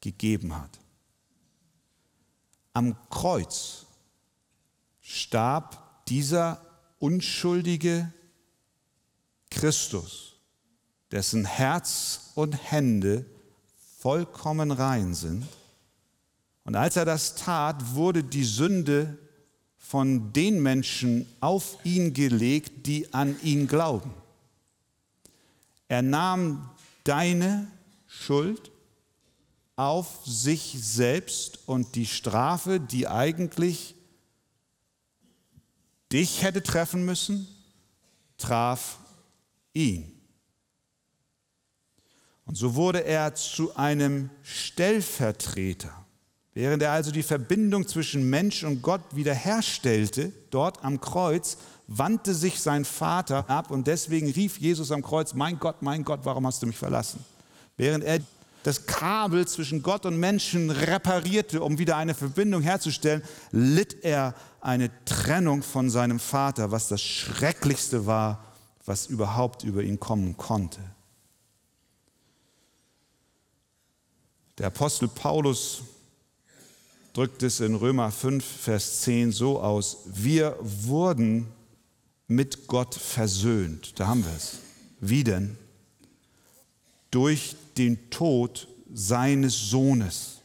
gegeben 0.00 0.54
hat. 0.54 0.78
Am 2.74 2.96
Kreuz 3.10 3.86
starb 5.00 6.06
dieser 6.06 6.60
unschuldige 6.98 8.12
Christus, 9.50 10.36
dessen 11.10 11.44
Herz 11.44 12.32
und 12.34 12.52
Hände 12.70 13.24
vollkommen 13.98 14.70
rein 14.70 15.14
sind. 15.14 15.46
Und 16.64 16.76
als 16.76 16.96
er 16.96 17.04
das 17.04 17.34
tat, 17.34 17.94
wurde 17.94 18.22
die 18.22 18.44
Sünde 18.44 19.16
von 19.76 20.32
den 20.32 20.62
Menschen 20.62 21.26
auf 21.40 21.78
ihn 21.84 22.12
gelegt, 22.12 22.86
die 22.86 23.12
an 23.14 23.36
ihn 23.42 23.66
glauben. 23.66 24.12
Er 25.88 26.02
nahm 26.02 26.68
deine 27.04 27.66
Schuld 28.06 28.70
auf 29.76 30.26
sich 30.26 30.76
selbst 30.78 31.60
und 31.66 31.94
die 31.94 32.04
Strafe, 32.04 32.80
die 32.80 33.08
eigentlich 33.08 33.94
dich 36.12 36.42
hätte 36.42 36.62
treffen 36.62 37.04
müssen, 37.04 37.46
traf 38.36 38.98
ihn. 39.72 40.12
Und 42.44 42.56
so 42.56 42.74
wurde 42.74 43.04
er 43.04 43.34
zu 43.34 43.76
einem 43.76 44.30
Stellvertreter. 44.42 45.92
Während 46.54 46.82
er 46.82 46.92
also 46.92 47.10
die 47.10 47.22
Verbindung 47.22 47.86
zwischen 47.86 48.28
Mensch 48.28 48.64
und 48.64 48.82
Gott 48.82 49.02
wiederherstellte, 49.12 50.32
dort 50.50 50.82
am 50.82 51.00
Kreuz, 51.00 51.58
wandte 51.86 52.34
sich 52.34 52.60
sein 52.60 52.84
Vater 52.84 53.48
ab 53.48 53.70
und 53.70 53.86
deswegen 53.86 54.30
rief 54.30 54.58
Jesus 54.58 54.90
am 54.90 55.02
Kreuz, 55.02 55.34
mein 55.34 55.58
Gott, 55.58 55.82
mein 55.82 56.04
Gott, 56.04 56.20
warum 56.24 56.46
hast 56.46 56.62
du 56.62 56.66
mich 56.66 56.76
verlassen? 56.76 57.24
Während 57.76 58.02
er 58.02 58.20
das 58.68 58.84
Kabel 58.84 59.48
zwischen 59.48 59.82
Gott 59.82 60.04
und 60.04 60.20
Menschen 60.20 60.70
reparierte, 60.70 61.62
um 61.62 61.78
wieder 61.78 61.96
eine 61.96 62.12
Verbindung 62.12 62.60
herzustellen, 62.60 63.22
litt 63.50 64.04
er 64.04 64.34
eine 64.60 64.90
Trennung 65.06 65.62
von 65.62 65.88
seinem 65.88 66.20
Vater, 66.20 66.70
was 66.70 66.88
das 66.88 67.00
Schrecklichste 67.00 68.04
war, 68.04 68.44
was 68.84 69.06
überhaupt 69.06 69.64
über 69.64 69.82
ihn 69.82 69.98
kommen 69.98 70.36
konnte. 70.36 70.80
Der 74.58 74.66
Apostel 74.66 75.08
Paulus 75.08 75.80
drückt 77.14 77.42
es 77.42 77.60
in 77.60 77.74
Römer 77.74 78.10
5, 78.10 78.44
Vers 78.44 79.00
10 79.00 79.32
so 79.32 79.62
aus, 79.62 80.00
wir 80.04 80.58
wurden 80.60 81.48
mit 82.26 82.66
Gott 82.66 82.94
versöhnt. 82.94 83.98
Da 83.98 84.08
haben 84.08 84.26
wir 84.26 84.36
es. 84.36 84.58
Wie 85.00 85.24
denn? 85.24 85.56
Durch 87.10 87.56
den 87.78 88.10
Tod 88.10 88.68
seines 88.92 89.70
Sohnes. 89.70 90.42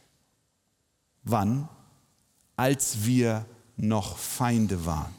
Wann? 1.24 1.68
Als 2.56 3.04
wir 3.04 3.46
noch 3.76 4.16
Feinde 4.16 4.86
waren. 4.86 5.12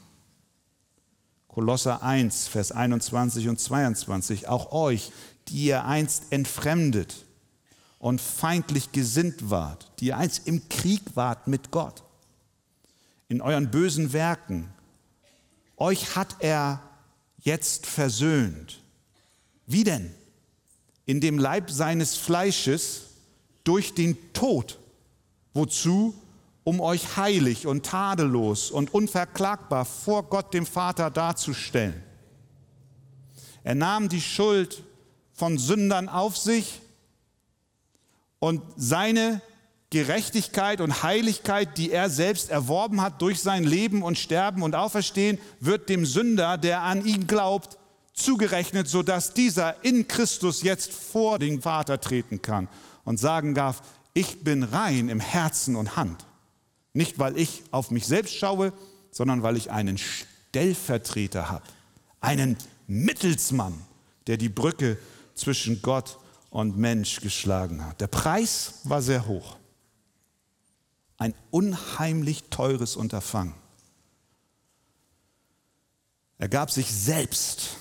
Kolosser 1.47 2.03
1, 2.03 2.47
Vers 2.47 2.71
21 2.71 3.47
und 3.47 3.59
22. 3.59 4.47
Auch 4.47 4.71
euch, 4.71 5.11
die 5.47 5.65
ihr 5.65 5.85
einst 5.85 6.31
entfremdet 6.31 7.25
und 7.99 8.21
feindlich 8.21 8.91
gesinnt 8.91 9.49
wart, 9.49 9.91
die 9.99 10.07
ihr 10.07 10.17
einst 10.17 10.47
im 10.47 10.67
Krieg 10.69 11.01
wart 11.15 11.47
mit 11.47 11.71
Gott, 11.71 12.03
in 13.27 13.41
euren 13.41 13.71
bösen 13.71 14.13
Werken, 14.13 14.69
euch 15.77 16.15
hat 16.15 16.35
er 16.39 16.81
jetzt 17.37 17.85
versöhnt. 17.85 18.81
Wie 19.65 19.83
denn? 19.83 20.13
In 21.05 21.21
dem 21.21 21.37
Leib 21.37 21.69
seines 21.69 22.15
Fleisches 22.15 23.01
durch 23.63 23.93
den 23.93 24.33
Tod. 24.33 24.79
Wozu? 25.53 26.13
Um 26.63 26.81
euch 26.81 27.15
heilig 27.15 27.67
und 27.67 27.85
tadellos 27.85 28.71
und 28.71 28.91
unverklagbar 28.91 29.85
vor 29.85 30.23
Gott 30.23 30.51
dem 30.53 30.65
Vater 30.65 31.11
darzustellen. 31.11 32.01
Er 33.63 33.75
nahm 33.75 34.09
die 34.09 34.21
Schuld 34.21 34.83
von 35.33 35.59
Sündern 35.59 36.09
auf 36.09 36.37
sich 36.37 36.81
und 38.39 38.61
seine 38.75 39.41
Gerechtigkeit 39.91 40.81
und 40.81 41.03
Heiligkeit, 41.03 41.77
die 41.77 41.91
er 41.91 42.09
selbst 42.09 42.49
erworben 42.49 43.01
hat 43.01 43.21
durch 43.21 43.41
sein 43.41 43.63
Leben 43.63 44.03
und 44.03 44.17
Sterben 44.17 44.61
und 44.61 44.75
Auferstehen, 44.75 45.37
wird 45.59 45.89
dem 45.89 46.05
Sünder, 46.05 46.57
der 46.57 46.81
an 46.81 47.05
ihn 47.05 47.27
glaubt, 47.27 47.77
zugerechnet, 48.15 48.87
sodass 48.87 49.33
dieser 49.33 49.83
in 49.83 50.07
Christus 50.07 50.63
jetzt 50.63 50.91
vor 50.91 51.37
den 51.37 51.61
Vater 51.61 51.99
treten 51.99 52.41
kann 52.41 52.67
und 53.03 53.19
sagen 53.19 53.53
darf, 53.53 53.83
ich 54.13 54.43
bin 54.43 54.63
rein 54.63 55.09
im 55.09 55.19
Herzen 55.19 55.75
und 55.75 55.97
Hand. 55.97 56.25
Nicht, 56.93 57.19
weil 57.19 57.37
ich 57.37 57.63
auf 57.71 57.91
mich 57.91 58.07
selbst 58.07 58.33
schaue, 58.33 58.71
sondern 59.11 59.43
weil 59.43 59.57
ich 59.57 59.69
einen 59.69 59.97
Stellvertreter 59.97 61.49
habe, 61.49 61.65
einen 62.21 62.57
Mittelsmann, 62.87 63.73
der 64.27 64.37
die 64.37 64.49
Brücke 64.49 64.97
zwischen 65.35 65.81
Gott 65.81 66.17
und 66.49 66.77
Mensch 66.77 67.19
geschlagen 67.19 67.85
hat. 67.85 67.99
Der 67.99 68.07
Preis 68.07 68.75
war 68.85 69.01
sehr 69.01 69.27
hoch. 69.27 69.57
Ein 71.17 71.33
unheimlich 71.51 72.45
teures 72.49 72.95
Unterfangen. 72.95 73.53
Er 76.37 76.47
gab 76.49 76.71
sich 76.71 76.91
selbst 76.91 77.77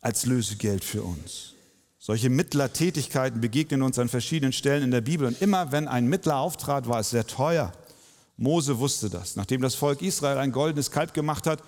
als 0.00 0.26
Lösegeld 0.26 0.84
für 0.84 1.02
uns. 1.02 1.54
Solche 1.98 2.30
Mittlertätigkeiten 2.30 3.40
begegnen 3.40 3.82
uns 3.82 3.98
an 3.98 4.08
verschiedenen 4.08 4.52
Stellen 4.52 4.82
in 4.82 4.90
der 4.90 5.02
Bibel. 5.02 5.26
Und 5.26 5.40
immer 5.42 5.70
wenn 5.70 5.86
ein 5.86 6.06
Mittler 6.06 6.38
auftrat, 6.38 6.88
war 6.88 7.00
es 7.00 7.10
sehr 7.10 7.26
teuer. 7.26 7.72
Mose 8.38 8.78
wusste 8.78 9.10
das. 9.10 9.36
Nachdem 9.36 9.60
das 9.60 9.74
Volk 9.74 10.00
Israel 10.00 10.38
ein 10.38 10.50
goldenes 10.50 10.90
Kalb 10.90 11.12
gemacht 11.12 11.46
hat 11.46 11.62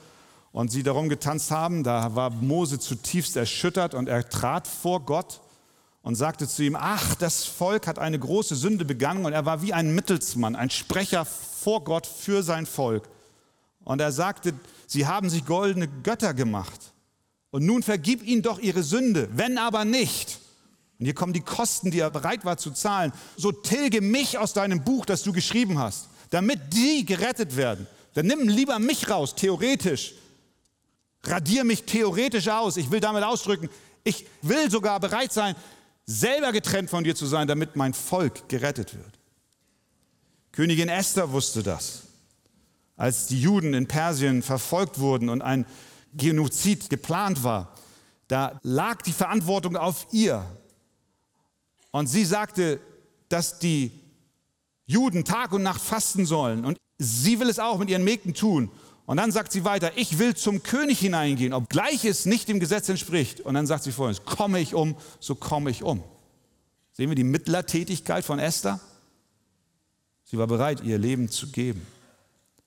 und 0.52 0.70
sie 0.70 0.82
darum 0.82 1.10
getanzt 1.10 1.50
haben, 1.50 1.84
da 1.84 2.14
war 2.14 2.30
Mose 2.30 2.78
zutiefst 2.78 3.36
erschüttert 3.36 3.94
und 3.94 4.08
er 4.08 4.26
trat 4.26 4.66
vor 4.66 5.00
Gott 5.04 5.40
und 6.00 6.14
sagte 6.14 6.48
zu 6.48 6.62
ihm, 6.64 6.76
ach, 6.76 7.14
das 7.14 7.44
Volk 7.44 7.86
hat 7.86 7.98
eine 7.98 8.18
große 8.18 8.56
Sünde 8.56 8.86
begangen 8.86 9.26
und 9.26 9.34
er 9.34 9.44
war 9.44 9.60
wie 9.60 9.74
ein 9.74 9.94
Mittelsmann, 9.94 10.56
ein 10.56 10.70
Sprecher 10.70 11.26
vor 11.26 11.84
Gott 11.84 12.06
für 12.06 12.42
sein 12.42 12.64
Volk. 12.64 13.08
Und 13.84 14.00
er 14.00 14.12
sagte, 14.12 14.54
sie 14.86 15.06
haben 15.06 15.28
sich 15.28 15.44
goldene 15.44 15.88
Götter 16.02 16.32
gemacht. 16.32 16.92
Und 17.52 17.66
nun 17.66 17.82
vergib 17.82 18.26
ihnen 18.26 18.42
doch 18.42 18.58
ihre 18.58 18.82
Sünde, 18.82 19.28
wenn 19.34 19.58
aber 19.58 19.84
nicht. 19.84 20.40
Und 20.98 21.04
hier 21.04 21.14
kommen 21.14 21.34
die 21.34 21.42
Kosten, 21.42 21.90
die 21.90 22.00
er 22.00 22.10
bereit 22.10 22.44
war 22.46 22.56
zu 22.56 22.70
zahlen. 22.70 23.12
So 23.36 23.52
tilge 23.52 24.00
mich 24.00 24.38
aus 24.38 24.54
deinem 24.54 24.82
Buch, 24.82 25.04
das 25.04 25.22
du 25.22 25.32
geschrieben 25.32 25.78
hast, 25.78 26.08
damit 26.30 26.72
die 26.72 27.04
gerettet 27.04 27.56
werden. 27.56 27.86
Dann 28.14 28.26
nimm 28.26 28.48
lieber 28.48 28.78
mich 28.78 29.10
raus, 29.10 29.34
theoretisch. 29.34 30.14
Radier 31.24 31.64
mich 31.64 31.84
theoretisch 31.84 32.48
aus. 32.48 32.78
Ich 32.78 32.90
will 32.90 33.00
damit 33.00 33.22
ausdrücken, 33.22 33.68
ich 34.02 34.26
will 34.40 34.70
sogar 34.70 34.98
bereit 34.98 35.32
sein, 35.32 35.54
selber 36.06 36.52
getrennt 36.52 36.88
von 36.88 37.04
dir 37.04 37.14
zu 37.14 37.26
sein, 37.26 37.46
damit 37.46 37.76
mein 37.76 37.92
Volk 37.92 38.48
gerettet 38.48 38.94
wird. 38.94 39.18
Königin 40.52 40.88
Esther 40.88 41.32
wusste 41.32 41.62
das, 41.62 42.04
als 42.96 43.26
die 43.26 43.40
Juden 43.40 43.74
in 43.74 43.88
Persien 43.88 44.42
verfolgt 44.42 44.98
wurden 44.98 45.28
und 45.28 45.42
ein 45.42 45.66
Genozid 46.14 46.90
geplant 46.90 47.42
war. 47.42 47.74
Da 48.28 48.58
lag 48.62 49.02
die 49.02 49.12
Verantwortung 49.12 49.76
auf 49.76 50.06
ihr. 50.12 50.44
Und 51.90 52.06
sie 52.06 52.24
sagte, 52.24 52.80
dass 53.28 53.58
die 53.58 53.92
Juden 54.86 55.24
Tag 55.24 55.52
und 55.52 55.62
Nacht 55.62 55.80
fasten 55.80 56.26
sollen. 56.26 56.64
Und 56.64 56.78
sie 56.98 57.40
will 57.40 57.48
es 57.48 57.58
auch 57.58 57.78
mit 57.78 57.90
ihren 57.90 58.04
Mägden 58.04 58.34
tun. 58.34 58.70
Und 59.06 59.16
dann 59.16 59.32
sagt 59.32 59.52
sie 59.52 59.64
weiter, 59.64 59.92
ich 59.96 60.18
will 60.18 60.34
zum 60.34 60.62
König 60.62 61.00
hineingehen, 61.00 61.52
obgleich 61.52 62.04
es 62.04 62.24
nicht 62.24 62.48
dem 62.48 62.60
Gesetz 62.60 62.88
entspricht. 62.88 63.40
Und 63.40 63.54
dann 63.54 63.66
sagt 63.66 63.84
sie 63.84 63.92
folgendes, 63.92 64.24
komme 64.24 64.60
ich 64.60 64.74
um, 64.74 64.96
so 65.20 65.34
komme 65.34 65.70
ich 65.70 65.82
um. 65.82 66.02
Sehen 66.92 67.10
wir 67.10 67.16
die 67.16 67.24
Mittlertätigkeit 67.24 68.24
von 68.24 68.38
Esther? 68.38 68.80
Sie 70.24 70.38
war 70.38 70.46
bereit, 70.46 70.82
ihr 70.82 70.98
Leben 70.98 71.28
zu 71.28 71.48
geben. 71.48 71.86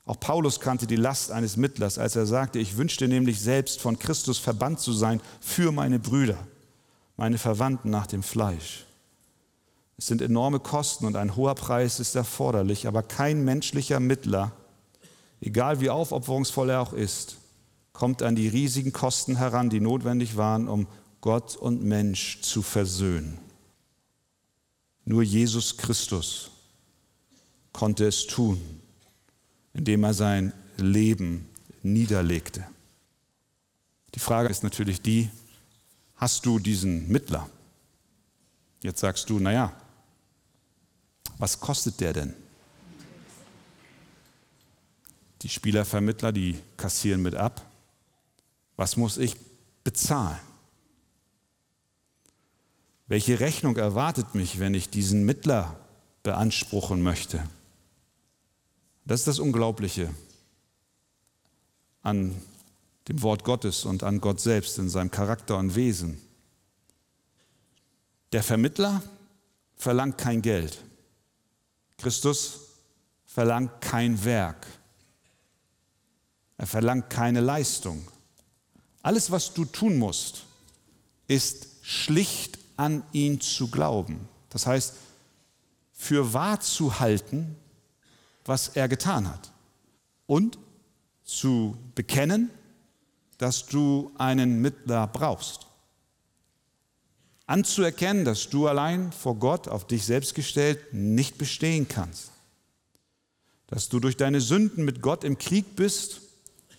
Auch 0.06 0.20
Paulus 0.20 0.60
kannte 0.60 0.88
die 0.88 0.96
Last 0.96 1.32
eines 1.32 1.58
Mittlers, 1.58 1.98
als 1.98 2.16
er 2.16 2.26
sagte, 2.26 2.60
ich 2.60 2.78
wünschte 2.78 3.08
nämlich 3.08 3.42
selbst 3.42 3.82
von 3.82 3.98
Christus 3.98 4.38
verbannt 4.38 4.80
zu 4.80 4.94
sein 4.94 5.20
für 5.40 5.72
meine 5.72 6.00
Brüder, 6.00 6.38
meine 7.18 7.38
Verwandten 7.38 7.90
nach 7.90 8.08
dem 8.08 8.22
Fleisch. 8.22 8.86
Es 9.98 10.08
sind 10.08 10.22
enorme 10.22 10.60
Kosten 10.60 11.06
und 11.06 11.16
ein 11.16 11.36
hoher 11.36 11.56
Preis 11.56 12.00
ist 12.00 12.16
erforderlich, 12.16 12.88
aber 12.88 13.02
kein 13.02 13.44
menschlicher 13.44 14.00
Mittler 14.00 14.52
egal 15.46 15.80
wie 15.80 15.90
aufopferungsvoll 15.90 16.72
er 16.72 16.82
auch 16.82 16.94
ist, 16.94 17.38
kommt 17.94 18.24
an 18.24 18.36
die 18.36 18.48
riesigen 18.48 18.92
Kosten 18.92 19.38
heran, 19.38 19.70
die 19.70 19.80
notwendig 19.80 20.36
waren, 20.36 20.68
um 20.68 20.88
Gott 21.22 21.56
und 21.56 21.84
Mensch 21.84 22.42
zu 22.42 22.62
versöhnen. 22.62 23.40
Nur 25.06 25.24
Jesus 25.24 25.78
Christus 25.78 26.52
konnte 27.72 28.06
es 28.06 28.28
tun, 28.28 28.60
indem 29.76 30.04
er 30.04 30.14
sein 30.14 30.54
Leben 30.78 31.48
niederlegte. 31.84 32.66
Die 34.16 34.20
Frage 34.20 34.50
ist 34.50 34.64
natürlich 34.64 35.02
die, 35.02 35.30
hast 36.16 36.46
du 36.46 36.60
diesen 36.60 37.10
Mittler? 37.10 37.50
Jetzt 38.82 39.02
sagst 39.02 39.30
du, 39.30 39.40
naja, 39.40 39.74
was 41.38 41.60
kostet 41.60 42.00
der 42.00 42.14
denn? 42.14 42.34
Die 45.42 45.50
Spielervermittler, 45.50 46.32
die 46.32 46.58
kassieren 46.78 47.22
mit 47.22 47.36
ab. 47.36 47.62
Was 48.78 48.96
muss 48.96 49.18
ich 49.18 49.36
bezahlen? 49.84 50.40
Welche 53.08 53.40
Rechnung 53.40 53.76
erwartet 53.76 54.34
mich, 54.34 54.60
wenn 54.60 54.74
ich 54.74 54.90
diesen 54.90 55.26
Mittler 55.26 55.78
beanspruchen 56.24 57.04
möchte? 57.04 57.44
Das 59.06 59.22
ist 59.22 59.28
das 59.28 59.40
Unglaubliche 59.40 60.14
an 62.02 62.36
dem 63.08 63.22
Wort 63.22 63.44
Gottes 63.44 63.86
und 63.86 64.04
an 64.04 64.20
Gott 64.20 64.40
selbst 64.40 64.80
in 64.80 64.90
seinem 64.90 65.12
Charakter 65.12 65.58
und 65.58 65.76
Wesen. 65.76 66.20
Der 68.32 68.42
Vermittler 68.42 69.04
verlangt 69.76 70.18
kein 70.18 70.42
Geld. 70.42 70.82
Christus 71.98 72.62
verlangt 73.26 73.80
kein 73.82 74.24
Werk. 74.26 74.66
Er 76.58 76.68
verlangt 76.68 77.10
keine 77.10 77.42
Leistung. 77.42 78.08
Alles, 79.04 79.30
was 79.30 79.54
du 79.54 79.66
tun 79.66 79.98
musst, 79.98 80.46
ist 81.28 81.68
schlicht 81.84 82.58
an 82.78 83.04
ihn 83.12 83.40
zu 83.40 83.68
glauben. 83.68 84.28
Das 84.50 84.66
heißt, 84.66 84.96
für 85.94 86.34
wahr 86.34 86.60
zu 86.60 87.00
halten, 87.00 87.56
was 88.46 88.70
er 88.70 88.88
getan 88.88 89.28
hat. 89.28 89.52
Und 90.28 90.58
zu 91.24 91.76
bekennen, 91.96 92.50
dass 93.38 93.66
du 93.66 94.12
einen 94.18 94.62
Mittler 94.62 95.08
brauchst. 95.08 95.68
Anzuerkennen, 97.48 98.26
dass 98.26 98.50
du 98.50 98.68
allein 98.68 99.12
vor 99.12 99.36
Gott 99.36 99.68
auf 99.68 99.86
dich 99.86 100.06
selbst 100.06 100.34
gestellt 100.34 100.94
nicht 100.94 101.38
bestehen 101.38 101.88
kannst. 101.88 102.32
Dass 103.68 103.90
du 103.90 104.00
durch 104.00 104.18
deine 104.18 104.42
Sünden 104.42 104.86
mit 104.86 105.02
Gott 105.02 105.24
im 105.24 105.38
Krieg 105.38 105.76
bist 105.76 106.22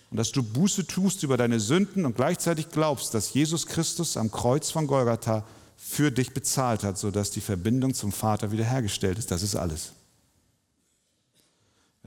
und 0.09 0.17
dass 0.17 0.31
du 0.31 0.43
Buße 0.43 0.87
tust 0.87 1.23
über 1.23 1.37
deine 1.37 1.59
Sünden 1.59 2.05
und 2.05 2.15
gleichzeitig 2.15 2.69
glaubst, 2.69 3.13
dass 3.13 3.33
Jesus 3.33 3.65
Christus 3.67 4.17
am 4.17 4.31
Kreuz 4.31 4.71
von 4.71 4.87
Golgatha 4.87 5.45
für 5.77 6.11
dich 6.11 6.33
bezahlt 6.33 6.83
hat, 6.83 6.97
sodass 6.97 7.31
die 7.31 7.41
Verbindung 7.41 7.93
zum 7.93 8.11
Vater 8.11 8.51
wiederhergestellt 8.51 9.19
ist. 9.19 9.31
Das 9.31 9.43
ist 9.43 9.55
alles. 9.55 9.93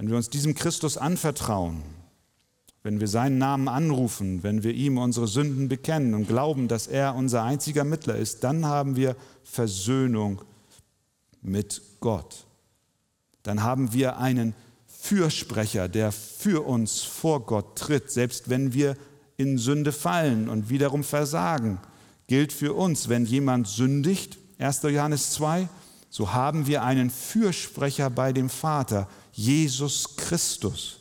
Wenn 0.00 0.08
wir 0.08 0.16
uns 0.16 0.30
diesem 0.30 0.54
Christus 0.54 0.96
anvertrauen, 0.96 1.82
wenn 2.82 3.00
wir 3.00 3.06
seinen 3.06 3.36
Namen 3.36 3.68
anrufen, 3.68 4.42
wenn 4.42 4.62
wir 4.62 4.72
ihm 4.72 4.96
unsere 4.96 5.28
Sünden 5.28 5.68
bekennen 5.68 6.14
und 6.14 6.26
glauben, 6.26 6.68
dass 6.68 6.86
er 6.86 7.14
unser 7.14 7.42
einziger 7.42 7.84
Mittler 7.84 8.16
ist, 8.16 8.42
dann 8.42 8.64
haben 8.64 8.96
wir 8.96 9.14
Versöhnung 9.44 10.40
mit 11.42 11.82
Gott. 12.00 12.46
Dann 13.42 13.62
haben 13.62 13.92
wir 13.92 14.16
einen 14.16 14.54
Fürsprecher, 14.86 15.86
der 15.86 16.12
für 16.12 16.66
uns 16.66 17.02
vor 17.02 17.44
Gott 17.44 17.76
tritt, 17.76 18.10
selbst 18.10 18.48
wenn 18.48 18.72
wir 18.72 18.96
in 19.36 19.58
Sünde 19.58 19.92
fallen 19.92 20.48
und 20.48 20.70
wiederum 20.70 21.04
versagen. 21.04 21.78
Gilt 22.26 22.54
für 22.54 22.72
uns, 22.72 23.10
wenn 23.10 23.26
jemand 23.26 23.68
sündigt, 23.68 24.38
1. 24.56 24.80
Johannes 24.84 25.32
2, 25.32 25.68
so 26.08 26.32
haben 26.32 26.66
wir 26.66 26.84
einen 26.84 27.10
Fürsprecher 27.10 28.08
bei 28.08 28.32
dem 28.32 28.48
Vater, 28.48 29.06
Jesus 29.40 30.16
Christus, 30.16 30.98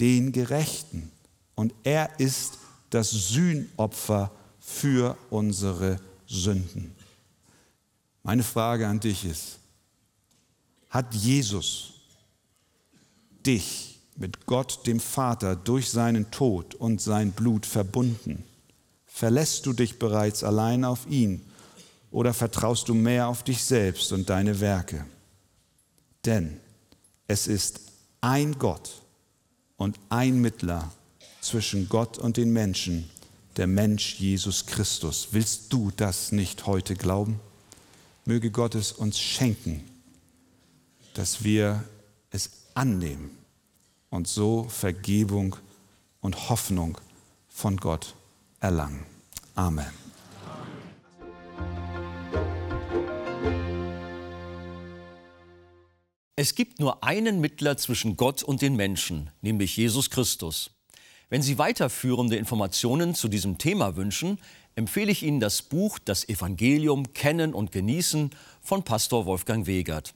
den 0.00 0.32
Gerechten. 0.32 1.12
Und 1.54 1.74
er 1.84 2.18
ist 2.18 2.56
das 2.88 3.10
Sühnopfer 3.10 4.30
für 4.58 5.18
unsere 5.28 6.00
Sünden. 6.26 6.94
Meine 8.22 8.42
Frage 8.42 8.88
an 8.88 9.00
dich 9.00 9.26
ist, 9.26 9.58
hat 10.88 11.14
Jesus 11.14 11.92
dich 13.44 14.00
mit 14.16 14.46
Gott 14.46 14.86
dem 14.86 14.98
Vater 14.98 15.54
durch 15.54 15.90
seinen 15.90 16.30
Tod 16.30 16.74
und 16.74 17.02
sein 17.02 17.32
Blut 17.32 17.66
verbunden? 17.66 18.44
Verlässt 19.04 19.66
du 19.66 19.74
dich 19.74 19.98
bereits 19.98 20.42
allein 20.42 20.86
auf 20.86 21.06
ihn 21.06 21.42
oder 22.10 22.32
vertraust 22.32 22.88
du 22.88 22.94
mehr 22.94 23.28
auf 23.28 23.42
dich 23.42 23.62
selbst 23.62 24.10
und 24.10 24.30
deine 24.30 24.60
Werke? 24.60 25.04
Denn 26.24 26.63
es 27.26 27.46
ist 27.46 27.80
ein 28.20 28.58
Gott 28.58 29.02
und 29.76 29.98
ein 30.08 30.40
Mittler 30.40 30.92
zwischen 31.40 31.88
Gott 31.88 32.18
und 32.18 32.36
den 32.36 32.52
Menschen, 32.52 33.08
der 33.56 33.66
Mensch 33.66 34.18
Jesus 34.18 34.66
Christus. 34.66 35.28
Willst 35.32 35.72
du 35.72 35.90
das 35.96 36.32
nicht 36.32 36.66
heute 36.66 36.94
glauben? 36.94 37.40
Möge 38.24 38.50
Gott 38.50 38.74
es 38.74 38.92
uns 38.92 39.18
schenken, 39.18 39.84
dass 41.14 41.44
wir 41.44 41.84
es 42.30 42.50
annehmen 42.74 43.30
und 44.10 44.26
so 44.26 44.64
Vergebung 44.64 45.56
und 46.20 46.48
Hoffnung 46.48 46.98
von 47.48 47.76
Gott 47.76 48.14
erlangen. 48.60 49.04
Amen. 49.54 50.03
Es 56.44 56.54
gibt 56.54 56.78
nur 56.78 57.02
einen 57.02 57.40
Mittler 57.40 57.78
zwischen 57.78 58.18
Gott 58.18 58.42
und 58.42 58.60
den 58.60 58.76
Menschen, 58.76 59.30
nämlich 59.40 59.78
Jesus 59.78 60.10
Christus. 60.10 60.72
Wenn 61.30 61.40
Sie 61.40 61.56
weiterführende 61.56 62.36
Informationen 62.36 63.14
zu 63.14 63.28
diesem 63.28 63.56
Thema 63.56 63.96
wünschen, 63.96 64.38
empfehle 64.74 65.10
ich 65.10 65.22
Ihnen 65.22 65.40
das 65.40 65.62
Buch 65.62 65.98
Das 65.98 66.28
Evangelium 66.28 67.14
Kennen 67.14 67.54
und 67.54 67.72
Genießen 67.72 68.28
von 68.60 68.82
Pastor 68.82 69.24
Wolfgang 69.24 69.66
Wegert. 69.66 70.12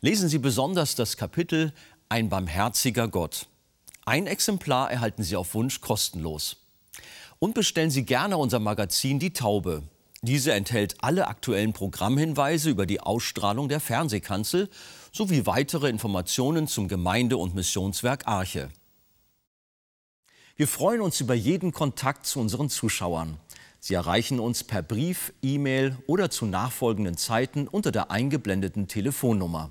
Lesen 0.00 0.28
Sie 0.28 0.38
besonders 0.38 0.96
das 0.96 1.16
Kapitel 1.16 1.72
Ein 2.08 2.30
barmherziger 2.30 3.06
Gott. 3.06 3.46
Ein 4.04 4.26
Exemplar 4.26 4.90
erhalten 4.90 5.22
Sie 5.22 5.36
auf 5.36 5.54
Wunsch 5.54 5.80
kostenlos. 5.80 6.56
Und 7.38 7.54
bestellen 7.54 7.92
Sie 7.92 8.04
gerne 8.04 8.38
unser 8.38 8.58
Magazin 8.58 9.20
Die 9.20 9.32
Taube. 9.32 9.84
Diese 10.22 10.52
enthält 10.52 10.96
alle 10.98 11.28
aktuellen 11.28 11.72
Programmhinweise 11.72 12.70
über 12.70 12.86
die 12.86 13.00
Ausstrahlung 13.00 13.68
der 13.68 13.78
Fernsehkanzel 13.78 14.68
sowie 15.12 15.46
weitere 15.46 15.88
Informationen 15.88 16.66
zum 16.66 16.88
Gemeinde- 16.88 17.36
und 17.36 17.54
Missionswerk 17.54 18.26
Arche. 18.26 18.70
Wir 20.56 20.68
freuen 20.68 21.00
uns 21.00 21.20
über 21.20 21.34
jeden 21.34 21.72
Kontakt 21.72 22.26
zu 22.26 22.38
unseren 22.38 22.68
Zuschauern. 22.68 23.38
Sie 23.80 23.94
erreichen 23.94 24.40
uns 24.40 24.62
per 24.62 24.82
Brief, 24.82 25.32
E-Mail 25.40 25.96
oder 26.06 26.30
zu 26.30 26.44
nachfolgenden 26.44 27.16
Zeiten 27.16 27.66
unter 27.66 27.92
der 27.92 28.10
eingeblendeten 28.10 28.86
Telefonnummer. 28.86 29.70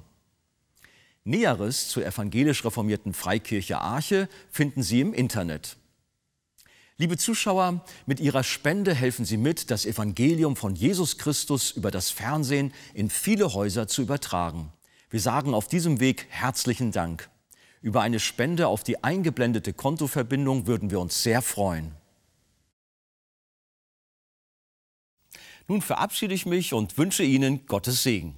Näheres 1.26 1.90
zur 1.90 2.06
evangelisch 2.06 2.66
reformierten 2.66 3.14
Freikirche 3.14 3.80
Arche 3.80 4.28
finden 4.50 4.82
Sie 4.82 5.02
im 5.02 5.14
Internet. 5.14 5.78
Liebe 6.98 7.18
Zuschauer, 7.18 7.86
mit 8.08 8.20
Ihrer 8.20 8.44
Spende 8.44 8.96
helfen 8.96 9.26
Sie 9.26 9.38
mit, 9.38 9.70
das 9.70 9.86
Evangelium 9.86 10.56
von 10.56 10.76
Jesus 10.76 11.18
Christus 11.18 11.72
über 11.72 11.92
das 11.92 12.10
Fernsehen 12.10 12.74
in 12.96 13.12
viele 13.12 13.54
Häuser 13.54 13.88
zu 13.88 14.02
übertragen. 14.02 14.74
Wir 15.10 15.20
sagen 15.20 15.56
auf 15.56 15.68
diesem 15.68 16.00
Weg 16.00 16.28
herzlichen 16.30 16.92
Dank. 16.92 17.30
Über 17.82 18.02
eine 18.02 18.20
Spende 18.20 18.68
auf 18.68 18.84
die 18.84 19.04
eingeblendete 19.04 19.74
Kontoverbindung 19.74 20.68
würden 20.68 20.92
wir 20.92 21.00
uns 21.00 21.24
sehr 21.24 21.42
freuen. 21.42 21.96
Nun 25.68 25.82
verabschiede 25.82 26.34
ich 26.34 26.46
mich 26.46 26.74
und 26.74 26.98
wünsche 26.98 27.24
Ihnen 27.24 27.66
Gottes 27.66 28.04
Segen. 28.04 28.36